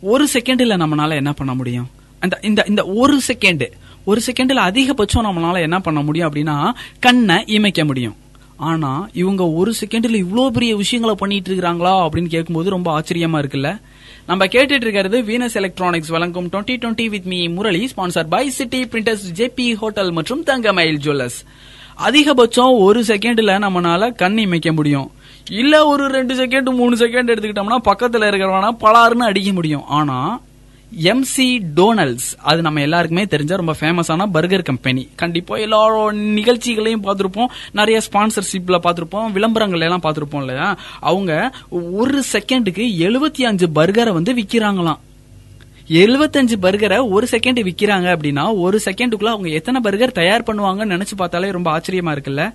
ஒரு 0.00 0.28
செகண்ட்ல 0.32 0.74
நம்மளால 0.82 1.14
என்ன 1.14 1.32
பண்ண 1.32 1.54
முடியும்? 1.54 1.90
அந்த 2.20 2.38
இந்த 2.42 2.64
இந்த 2.68 2.84
ஒரு 2.84 3.20
செகண்ட் 3.28 3.70
ஒரு 4.04 4.20
செகண்ட்ல 4.26 4.60
அதிகபட்சம் 4.68 5.26
நம்மளால 5.26 5.60
என்ன 5.60 5.80
பண்ண 5.80 6.00
முடியும் 6.00 6.32
அப்படின்னா 6.32 6.72
கண்ணை 7.00 7.36
இமைக்க 7.36 7.86
முடியும். 7.86 8.16
ஆனா 8.56 9.08
இவங்க 9.12 9.48
ஒரு 9.50 9.74
செகண்ட்ல 9.80 10.24
இவ்வளோ 10.24 10.48
பெரிய 10.48 10.76
விஷயங்களை 10.76 11.16
பண்ணிட்டு 11.18 11.50
இருக்காங்களா 11.50 12.06
அப்படின்னு 12.06 12.26
கேட்கும்போது 12.26 12.70
ரொம்ப 12.70 13.00
ஆச்சரியமா 13.00 13.40
இருக்குல்ல? 13.42 13.80
நம்ம 14.26 14.46
கேட்டுட்டு 14.46 14.84
இருக்கிறது 14.86 15.22
வீனஸ் 15.22 15.54
எலக்ட்ரானிக்ஸ் 15.54 16.08
வழங்கும் 16.08 16.48
twenty 16.48 16.76
twenty 16.82 17.06
with 17.06 17.24
me 17.24 17.48
Murali 17.48 17.90
sponsor 17.96 18.28
by 18.28 18.50
city 18.50 18.84
printers 18.84 19.26
JP 19.34 19.74
hotel 19.74 20.10
மற்றும் 20.10 20.42
தங்கமயில் 20.42 20.98
ஜுவல்லர்ஸ் 20.98 21.38
அதிகபட்சம் 22.04 22.78
ஒரு 22.78 23.00
செகண்ட்ல 23.00 23.52
நம்மளால 23.58 24.14
கண் 24.14 24.38
இமைக்க 24.38 24.74
முடியும். 24.74 25.10
இல்ல 25.50 25.86
ஒரு 25.86 26.08
ரெண்டு 26.08 26.34
செகண்ட் 26.34 26.74
மூணு 26.74 26.96
செகண்ட் 26.96 27.26
எடுத்துக்கிட்டோம்னா 27.26 27.78
பக்கத்துல 27.84 28.28
இருக்கிறவனா 28.28 28.70
பலாருன்னு 28.80 29.24
அடிக்க 29.30 29.52
முடியும். 29.52 29.84
ஆனா 29.86 30.40
எம்சி 31.02 31.60
டோனல்ஸ் 31.76 32.36
அது 32.42 32.62
நம்ம 32.62 32.80
எல்லாருக்குமே 32.80 33.24
தெரிஞ்ச 33.24 33.56
ரொம்ப 33.56 33.74
ஃபேமஸான 33.80 34.26
பர்கர் 34.26 34.62
கம்பெனி 34.62 35.08
கண்டிப்பா 35.14 35.56
எல்லா 35.56 36.12
நிகழ்ச்சிகளையும் 36.12 37.04
பார்த்துருப்போம். 37.04 37.46
நிறைய 37.72 38.00
ஸ்பான்சர்ஷிப்ல 38.12 38.78
பார்த்துருப்போம். 38.82 39.32
விளம்பரங்கள் 39.32 39.80
எல்லாம் 39.80 40.02
பார்த்துருப்போம் 40.02 40.38
இல்லையா? 40.38 40.78
அவங்க 41.00 41.52
ஒரு 41.70 42.22
செகண்டுக்கு 42.32 42.86
எழுபத்தி 42.98 43.42
அஞ்சு 43.42 43.66
பர்கரை 43.66 44.12
வந்து 44.12 44.34
விற்கிறாங்களாம் 44.34 44.98
எழுபத்தஞ்சு 45.88 46.54
பர்கரை 46.62 47.08
ஒரு 47.10 47.26
செகண்ட் 47.30 47.70
விக்கிறாங்க 47.70 48.08
அப்படின்னா 48.16 48.58
ஒரு 48.58 48.80
செகண்டுக்குள்ள 48.84 49.24
அவங்க 49.24 49.48
எத்தனை 49.48 49.80
பர்கர் 49.80 50.12
தயார் 50.12 50.42
பண்ணுவாங்கன்னு 50.42 51.00
நினைச்சு 51.00 51.16
பார்த்தாலே 51.16 51.50
ரொம்ப 51.50 51.78
ஆச்சரியமா 51.78 52.14
இருக்குல்ல? 52.16 52.52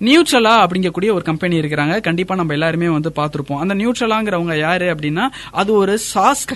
நியூட்ரலா 0.00 0.64
அப்படிங்கக்கூடிய 0.64 1.12
ஒரு 1.12 1.22
கம்பெனி 1.22 1.58
இருக்கிறாங்க. 1.58 2.00
கண்டிப்பா 2.00 2.34
நம்ம 2.34 2.52
எல்லாருமே 2.52 2.88
வந்து 2.88 3.12
பார்த்துருப்போம். 3.16 3.58
அந்த 3.58 3.74
நியூட்ரலாங்கிறவங்க 3.74 4.58
யாரு 4.58 4.94
அப்படின்னா 4.94 5.28
அது 5.50 5.72
ஒரு 5.72 5.98
sauce 5.98 6.46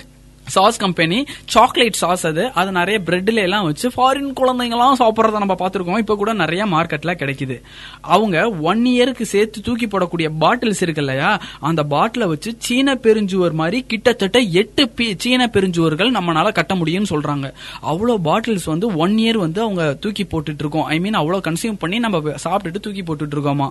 sauce 0.45 0.77
company 0.77 1.25
chocolate 1.45 1.91
sauce 1.91 2.27
அது. 2.27 2.51
அது 2.51 2.71
நிறைய 2.71 3.01
பிரெட்ல 3.05 3.33
எல்லாம் 3.33 3.63
வச்சு 3.63 3.89
ஃபாரின் 3.89 4.33
குழந்தைங்களாம் 4.35 4.93
சாப்பிட்றத 4.99 5.31
நம்ம 5.31 5.55
பார்த்துருக்கோம். 5.59 5.97
இப்போ 5.97 6.15
கூட 6.15 6.33
நிறைய 6.33 6.65
மார்க்கெட்ல 6.65 7.13
கிடைக்குது. 7.13 7.61
அவங்க 8.01 8.49
ஒன் 8.49 8.83
இயருக்கு 8.85 9.21
சேர்த்து 9.21 9.61
தூக்கி 9.61 9.87
போடக்கூடிய 9.87 10.29
பாட்டில்ஸ் 10.41 10.81
இருக்கு 10.81 11.01
இல்லையா? 11.01 11.41
அந்த 11.59 11.83
பாட்டில 11.83 12.27
வச்சு 12.27 12.55
சீன 12.57 12.93
பெருஞ்சுவர் 12.93 13.51
மாதிரி 13.51 13.83
கிட்டத்தட்ட 13.87 14.39
எட்டு 14.39 14.91
பி- 14.97 15.13
சீன 15.17 15.49
பெருஞ்சுவர்கள் 15.53 16.11
நம்மளால 16.11 16.51
கட்ட 16.51 16.75
முடியும்னு 16.75 17.05
சொல்றாங்க. 17.09 17.53
அவ்வளோ 17.83 18.17
பாட்டில்ஸ் 18.23 18.65
வந்து 18.65 18.95
ஒன் 18.95 19.15
இயர் 19.15 19.37
வந்து 19.37 19.61
அவங்க 19.61 19.93
தூக்கி 19.93 20.23
போட்டுட்டு 20.23 20.59
இருக்கோம். 20.59 20.83
ஐ 20.83 20.99
மீன் 20.99 21.15
அவ்வளோ 21.15 21.41
கன்சியூம் 21.47 21.77
பண்ணி 21.79 21.99
நம்ம 21.99 22.17
சாப்பிட்டுட்டு 22.17 22.79
தூக்கி 22.79 23.03
போட்டுட்டு 23.03 23.37
இருக்கோமா? 23.37 23.69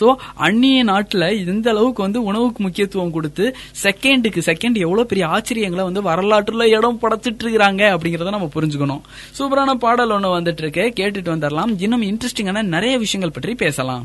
சோ 0.00 0.14
அந்நிய 0.34 0.84
நாட்டுல 0.84 1.24
இந்த 1.46 1.70
அளவுக்கு 1.70 2.02
வந்து 2.02 2.22
உணவுக்கு 2.22 2.62
முக்கியத்துவம் 2.62 3.10
கொடுத்து 3.10 3.56
செகண்டுக்கு 3.82 4.42
செகண்ட் 4.50 4.78
எவ்வளவு 4.78 5.06
பெரிய 5.06 5.26
ஆச்சரியங்களை 5.26 5.84
வந்து 5.88 6.02
வரலாற்றுல 6.10 6.66
இடம் 6.78 7.00
படைச்சிட்டு 7.02 7.44
இருக்காங்க 7.44 7.84
அப்படிங்கறத 7.96 8.34
நம்ம 8.36 8.50
புரிஞ்சுக்கணும். 8.54 9.02
சூப்பரான 9.38 9.74
பாடல் 9.74 10.10
ஒண்ணு 10.10 10.34
வந்துட்டு 10.36 10.62
இருக்கு 10.64 10.92
கேட்டுட்டு 10.96 11.32
வந்துடலாம் 11.34 11.72
இன்னும் 11.78 12.02
இன்ட்ரெஸ்டிங்கான 12.02 12.62
நிறைய 12.62 12.98
விஷயங்கள் 12.98 13.36
பற்றி 13.36 13.54
பேசலாம். 13.54 14.04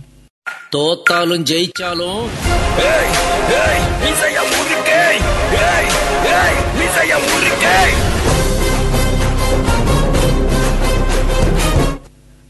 தோத்தாலும் 0.76 1.46
ஜெயிச்சாலும் 1.52 2.26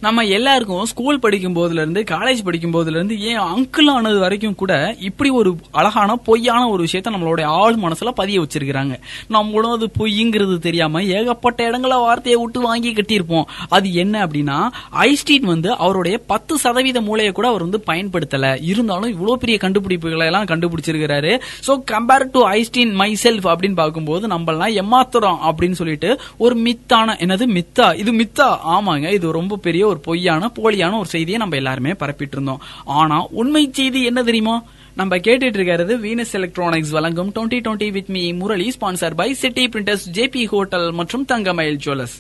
நம்ம 0.06 0.24
எல்லாருக்கும் 0.26 0.86
ஸ்கூல் 0.86 1.20
படிக்கும் 1.20 1.56
போதுல 1.56 1.82
இருந்து 1.84 2.02
காலேஜ் 2.12 2.42
படிக்கும் 2.44 2.74
போதுல 2.74 2.98
இருந்து 2.98 3.16
ஏன் 3.30 3.40
அங்கிள் 3.40 3.90
ஆனது 3.94 4.20
வரைக்கும் 4.20 4.56
கூட 4.56 4.74
இப்படி 5.00 5.30
ஒரு 5.30 5.50
அழகான 5.72 6.16
பொய்யான 6.16 6.70
ஒரு 6.70 6.84
விஷயத்த 6.84 7.12
நம்மளுடைய 7.16 7.46
ஆள் 7.46 7.76
மனசுல 7.76 8.12
பதிய 8.12 8.42
வச்சிருக்கிறாங்க. 8.42 9.00
நம்மளும் 9.28 9.72
அது 9.72 9.90
பொய்ங்கிறது 9.98 10.60
தெரியாம 10.60 11.02
ஏகப்பட்ட 11.02 11.72
இடங்கள 11.72 11.98
வார்த்தையை 12.06 12.42
விட்டு 12.42 12.62
வாங்கி 12.62 12.94
கட்டியிருப்போம். 12.94 13.44
அது 13.70 13.94
என்ன 13.94 14.28
அப்படின்னா 14.28 14.70
ஐஸ்டீன் 15.08 15.50
வந்து 15.54 15.76
அவருடைய 15.76 16.18
பத்து 16.18 16.58
சதவீத 16.58 17.02
மூளையை 17.02 17.34
கூட 17.34 17.48
அவர் 17.48 17.66
வந்து 17.68 17.82
பயன்படுத்தல. 17.92 18.54
இருந்தாலும் 18.62 19.10
இவ்வளவு 19.10 19.38
பெரிய 19.38 19.60
கண்டுபிடிப்புகளை 19.62 20.26
எல்லாம் 20.26 20.50
கண்டுபிடிச்சிருக்கிறாரு. 20.54 21.42
So 21.68 21.78
compare 21.92 22.28
to 22.32 22.46
Einstein 22.46 22.96
myself 23.24 23.50
அப்படின்னு 23.52 23.80
பார்க்கும்போது 23.84 24.28
நம்மளாம் 24.28 24.78
ஏமாத்துறோம் 24.84 25.44
அப்படின்னு 25.52 25.80
சொல்லிட்டு 25.82 26.20
ஒரு 26.38 26.56
மித்தான 26.56 27.18
என்னது 27.26 27.52
மித்தா? 27.60 27.90
இது 27.98 28.14
மித்தா? 28.24 28.50
ஆமாங்க 28.78 29.14
இது 29.20 29.38
ரொம்ப 29.40 29.62
பெரிய 29.68 29.88
ஒரு 29.90 30.00
பொய்யான 30.00 30.52
போலியான 30.56 31.00
ஒரு 31.00 31.10
செய்தியை 31.10 31.40
நம்ம 31.40 31.56
எல்லாருமே 31.56 31.92
பரப்பிட்டு 32.00 32.36
இருந்தோம் 32.38 32.62
ஆனா 33.00 33.18
உண்மை 33.34 33.70
செய்தி 33.72 34.04
என்ன 34.04 34.24
தெரியுமா? 34.24 34.56
நம்ம 34.96 35.18
கேட்டுட்டு 35.18 35.54
இருக்கிறது 35.54 35.98
வீனஸ் 35.98 36.34
எலக்ட்ரானிக்ஸ் 36.34 36.90
வழங்கும் 36.90 37.32
twenty 37.36 37.60
twenty 37.66 37.92
with 37.92 38.10
me 38.10 38.24
Murali 38.34 38.68
sponsor 38.80 39.16
by 39.16 39.34
city 39.34 39.66
printers 39.68 40.08
JP 40.14 40.44
hotel 40.46 40.92
மற்றும் 40.92 41.26
தங்கமயில் 41.26 41.80
ஜுவல்லர்ஸ் 41.86 42.18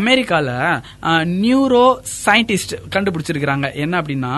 அமெரிக்கால 0.00 0.48
நியூரோ 1.44 1.84
சயின்டிஸ்ட் 2.24 2.74
கண்டுபிடிச்சிருக்கிறாங்க. 2.94 3.66
என்ன 3.84 4.00
அப்படின்னா 4.00 4.34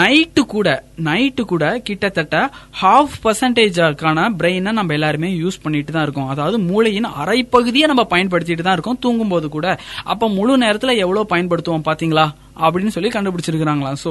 நைட்டு 0.00 0.44
கூட 0.54 0.68
நைட்டு 1.08 1.44
கூட 1.52 1.64
கிட்டத்தட்ட 1.88 2.36
ஹாஃப் 2.82 3.16
பர்சன்டேஜாக்கான 3.24 4.28
பிரெயினை 4.40 4.72
நம்ம 4.78 4.94
எல்லாருமே 4.98 5.30
யூஸ் 5.42 5.62
பண்ணிட்டு 5.62 5.96
தான் 5.96 6.06
இருக்கோம். 6.06 6.30
அதாவது 6.34 6.58
மூளையின் 6.70 7.10
அரை 7.22 7.38
பகுதியை 7.56 7.88
நம்ம 7.92 8.04
பயன்படுத்திட்டு 8.14 8.66
தான் 8.68 8.76
இருக்கோம் 8.78 9.02
தூங்கும் 9.06 9.34
போது 9.34 9.48
கூட. 9.56 9.66
அப்ப 10.12 10.28
முழு 10.38 10.54
நேரத்துல 10.66 10.96
எவ்வளவு 11.06 11.32
பயன்படுத்துவோம் 11.34 11.88
பாத்தீங்களா? 11.90 12.26
அப்படின்னு 12.64 12.92
சொல்லி 12.94 13.10
கண்டுபிடிச்சிருக்கிறாங்களா 13.12 13.90
சோ 14.02 14.10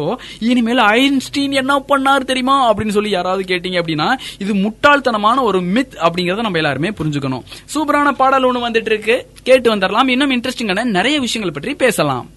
இனிமேல் 0.49 0.81
ஐன்ஸ்டீன் 0.99 1.53
என்ன 1.61 1.73
பண்ணார் 1.89 2.27
தெரியுமா? 2.29 2.55
அப்படின்னு 2.69 2.95
சொல்லி 2.95 3.11
யாராவது 3.15 3.43
கேட்டீங்க 3.51 3.77
அப்படின்னா 3.81 4.07
இது 4.43 4.53
முட்டாள்தனமான 4.63 5.43
ஒரு 5.49 5.59
மித் 5.75 5.95
அப்படிங்கறத 6.05 6.45
நம்ம 6.47 6.59
எல்லாருமே 6.61 6.89
புரிஞ்சுக்கணும். 6.99 7.43
சூப்பரான 7.73 8.11
பாடல் 8.21 8.47
ஒண்ணு 8.49 8.65
வந்துட்டு 8.65 8.91
இருக்கு. 8.93 9.17
கேட்டு 9.49 9.67
வந்துடலாம் 9.73 10.11
இன்னும் 10.15 10.33
இன்ட்ரெஸ்டிங்கான 10.41 10.83
நிறைய 10.83 11.19
விஷயங்கள் 11.19 11.61
பற்றி 11.61 11.77
பேசலாம். 11.77 12.29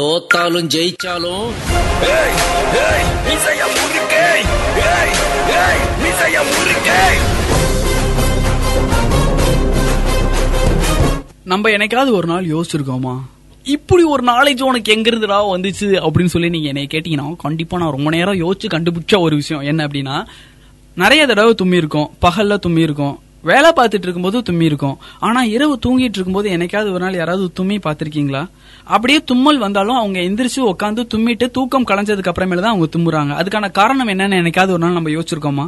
தோத்தாலும் 0.00 0.68
ஜெயிச்சாலும் 0.74 1.46
நம்ம 11.44 11.70
என்னைக்காவது 11.70 12.10
ஒரு 12.10 12.26
நாள் 12.26 12.46
யோசிச்சிருக்கோமா? 12.46 13.20
இப்படி 13.64 14.02
ஒரு 14.02 14.22
நாலேஜ் 14.24 14.62
உனக்கு 14.62 14.92
எங்க 14.92 15.10
இருந்துடா 15.10 15.56
வந்துச்சு 15.56 16.08
அப்படின்னு 16.08 16.24
சொல்லி 16.24 16.48
நீங்க 16.48 16.66
என்னை 16.66 16.86
கேட்டீங்கன்னா 16.90 17.36
கண்டிப்பா 17.36 17.78
நான் 17.78 17.90
ரொம்ப 17.90 18.10
நேரம் 18.10 18.40
யோசிச்சு 18.40 18.66
கண்டுபிடிச்ச 18.66 19.18
ஒரு 19.18 19.36
விஷயம் 19.36 19.62
என்ன 19.62 19.86
அப்படின்னா 19.86 20.26
நிறைய 20.94 21.26
தடவை 21.26 21.54
தும்மி 21.62 21.74
இருக்கும் 21.74 22.10
பகல்ல 22.22 22.58
தும்மி 22.66 22.78
இருக்கும் 22.78 23.20
வேலை 23.50 23.70
பார்த்துட்டு 23.76 24.06
இருக்கும்போது 24.06 24.40
தும்மி 24.48 24.66
இருக்கும். 24.70 24.96
ஆனா 25.28 25.40
இரவு 25.54 25.74
தூங்கிட்டு 25.86 26.18
இருக்கும்போது 26.18 26.50
என்னைக்காவது 26.56 26.92
ஒரு 26.96 27.04
நாள் 27.04 27.20
யாராவது 27.20 27.46
தும்மி 27.58 27.78
பார்த்திருக்கீங்களா? 27.86 28.42
அப்படியே 28.94 29.20
தும்மல் 29.30 29.62
வந்தாலும் 29.64 30.00
அவங்க 30.02 30.20
எந்திரிச்சு 30.28 30.60
உட்காந்து 30.72 31.04
தும்மிட்டு 31.14 31.48
தூக்கம் 31.56 31.88
கலைஞ்சதுக்கு 31.90 32.32
அப்புறமேல 32.32 32.64
தான் 32.66 32.74
அவங்க 32.74 32.88
தும்முறாங்க. 32.96 33.34
அதுக்கான 33.40 33.70
காரணம் 33.80 34.12
என்னன்னு 34.14 34.40
என்னைக்காவது 34.42 34.76
ஒரு 34.76 34.84
நாள் 34.84 34.98
நம்ம 34.98 35.12
யோசிச்சிருக்கோமா? 35.16 35.66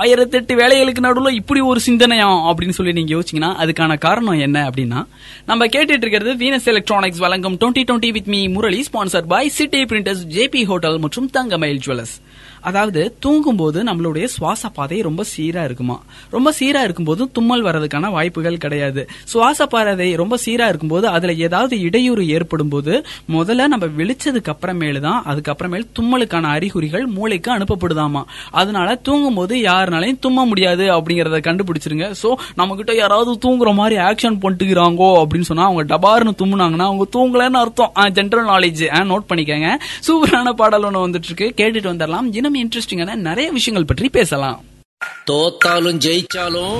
ஆயிரத்தெட்டு 0.00 0.52
வேலைகளுக்கு 0.60 1.00
நடுவில் 1.04 1.36
இப்படி 1.38 1.60
ஒரு 1.70 1.80
சிந்தனையா 1.86 2.28
அப்படின்னு 2.50 2.76
சொல்லி 2.76 2.92
நீங்க 2.98 3.12
யோசிச்சீங்கன்னா 3.14 3.50
அதுக்கான 3.62 3.96
காரணம் 4.04 4.38
என்ன 4.46 4.58
அப்படின்னா 4.68 5.00
நம்ம 5.50 5.66
கேட்டுட்டு 5.74 6.04
இருக்கிறது 6.04 6.32
வீனஸ் 6.42 6.68
எலக்ட்ரானிக்ஸ் 6.72 7.22
வழங்கும் 7.24 7.56
twenty 7.62 7.82
twenty 7.88 8.10
with 8.16 8.30
me 8.34 8.40
Murali 8.54 8.80
sponsor 8.88 9.26
by 9.32 9.42
city 9.58 9.82
printers 9.90 10.22
JP 10.36 10.62
hotel 10.70 10.98
மற்றும் 11.04 11.28
தங்கமயில் 11.36 11.82
ஜுவல்லர்ஸ் 11.86 12.16
அதாவது 12.68 13.00
தூங்கும்போது 13.24 13.78
நம்மளுடைய 13.88 14.26
சுவாச 14.34 14.68
பாதை 14.76 14.98
ரொம்ப 15.08 15.22
சீரா 15.32 15.62
இருக்குமா? 15.68 15.96
ரொம்ப 16.34 16.48
சீரா 16.58 16.80
இருக்கும்போது 16.86 17.22
தும்மல் 17.36 17.64
வர்றதுக்கான 17.66 18.10
வாய்ப்புகள் 18.16 18.60
கிடையாது. 18.64 19.02
சுவாச 19.32 19.66
பாதை 19.74 20.08
ரொம்ப 20.22 20.38
சீரா 20.44 20.66
இருக்கும்போது 20.72 21.06
அதுல 21.16 21.34
ஏதாவது 21.46 21.74
இடையூறு 21.88 22.24
ஏற்படும் 22.36 22.72
போது 22.74 22.92
முதல்ல 23.36 23.66
நம்ம 23.72 23.88
விழிச்சதுக்கு 23.98 24.52
அப்புறமேலு 24.54 25.02
தான் 25.06 25.20
அதுக்கப்புறமேல் 25.32 25.86
தும்மலுக்கான 25.98 26.50
அறிகுறிகள் 26.56 27.06
மூளைக்கு 27.16 27.50
அனுப்பப்படுதாமா? 27.56 28.22
அதனால 28.60 28.96
தூங்கும் 29.08 29.38
போது 29.40 29.54
யாருனாலையும் 29.68 30.20
தும்ம 30.26 30.46
முடியாது 30.52 30.86
அப்படிங்கறத 30.96 31.40
கண்டுபிடிச்சிருங்க. 31.48 32.08
சோ 32.22 32.30
நம்ம 32.60 32.76
கிட்ட 32.80 32.94
யாராவது 33.02 33.32
தூங்குற 33.46 33.72
மாதிரி 33.80 33.98
ஆக்ஷன் 34.08 34.40
பண்ணிட்டுக்கிறாங்கோ 34.44 35.10
அப்படின்னு 35.22 35.50
சொன்னா 35.50 35.68
அவங்க 35.70 35.84
டபார்னு 35.94 36.34
தும்முனாங்கன்னா 36.42 36.88
அவங்க 36.90 37.06
தூங்கலன்னு 37.16 37.62
அர்த்தம். 37.64 37.92
ஜென்ரல் 38.18 38.48
நாலேஜ் 38.52 38.82
நோட் 39.12 39.28
பண்ணிக்கங்க. 39.30 39.68
சூப்பரான 40.08 40.54
பாடல் 40.62 40.88
ஒன்று 40.90 41.04
வந்துட்டு 41.06 41.30
இருக்கு 41.30 41.48
கேட்டுட்டு 41.60 41.92
வந்துடலாம். 41.92 42.30
இன்னும் 42.54 42.70
இன்ட்ரெஸ்டிங்கான 42.70 43.14
நிறைய 43.14 43.50
விஷயங்கள் 43.52 43.86
பற்றி 43.86 44.08
பேசலாம். 44.08 44.58
தோத்தாலும் 45.30 45.98
ஜெயிச்சாலும் 46.04 46.78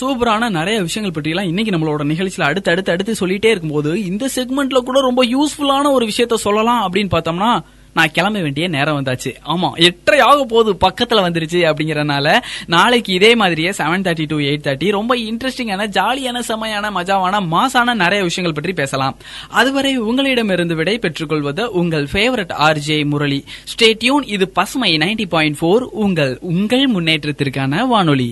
சூப்பரான 0.00 0.50
நிறைய 0.50 0.80
விஷயங்கள் 0.80 1.14
பற்றியெல்லாம் 1.14 1.48
இன்னைக்கு 1.48 1.72
நம்மளோட 1.72 2.02
நிகழ்ச்சியில 2.10 2.42
அடுத்து 2.42 2.70
அடுத்து 2.70 2.92
அடுத்து 2.92 3.12
சொல்லிட்டே 3.20 3.44
இருக்கும்போது 3.44 4.04
இந்த 4.04 4.28
செக்மெண்ட்ல 4.36 4.78
கூட 4.80 5.00
ரொம்ப 5.00 5.24
யூஸ்ஃபுல்லான 5.26 5.92
ஒரு 5.92 6.06
விஷயத்த 6.06 6.34
சொல்லலாம் 6.34 6.82
அப்படின்னு 6.82 7.12
பார்த்தோம்னா 7.16 7.50
நான் 7.94 8.12
கிளம்ப 8.12 8.40
வேண்டிய 8.40 8.68
நேரம் 8.68 8.98
வந்தாச்சு. 9.00 9.30
ஆமா 9.46 9.68
எட்டரை 9.74 10.20
ஆக 10.20 10.44
போகுது 10.44 10.72
பக்கத்துல 10.86 11.20
வந்துருச்சு 11.26 11.60
அப்படிங்கறனால 11.70 12.26
நாளைக்கு 12.66 13.12
இதே 13.14 13.32
மாதிரியே 13.34 13.70
seven 13.70 14.04
thirty 14.06 14.26
to 14.26 14.38
eight 14.38 14.66
thirty 14.66 14.90
ரொம்ப 14.90 15.16
இன்ட்ரெஸ்டிங்கான 15.16 15.86
ஜாலியான 15.98 16.42
செமையான 16.48 16.90
மஜாவான 16.98 17.40
மாசான 17.54 17.94
நிறைய 17.94 18.20
விஷயங்கள் 18.28 18.58
பற்றி 18.58 18.72
பேசலாம். 18.72 19.16
அதுவரை 19.48 19.92
உங்களிடமிருந்து 20.08 20.74
விடை 20.74 20.96
பெற்றுக்கொள்வது 20.98 21.64
உங்கள் 21.72 22.06
ஃபேவரட் 22.12 22.54
ஆர்ஜே 22.68 22.98
முரளி. 23.04 23.40
ஸ்டேட்யூன் 23.72 24.26
இது 24.26 24.48
பசுமை 24.48 24.92
நைன்டி 24.96 25.28
பாயிண்ட் 25.28 25.58
ஃபோர் 25.60 25.84
உங்கள் 26.04 26.38
உங்கள் 26.52 26.86
முன்னேற்றத்திற்கான 26.90 27.86
வானொலி. 27.86 28.28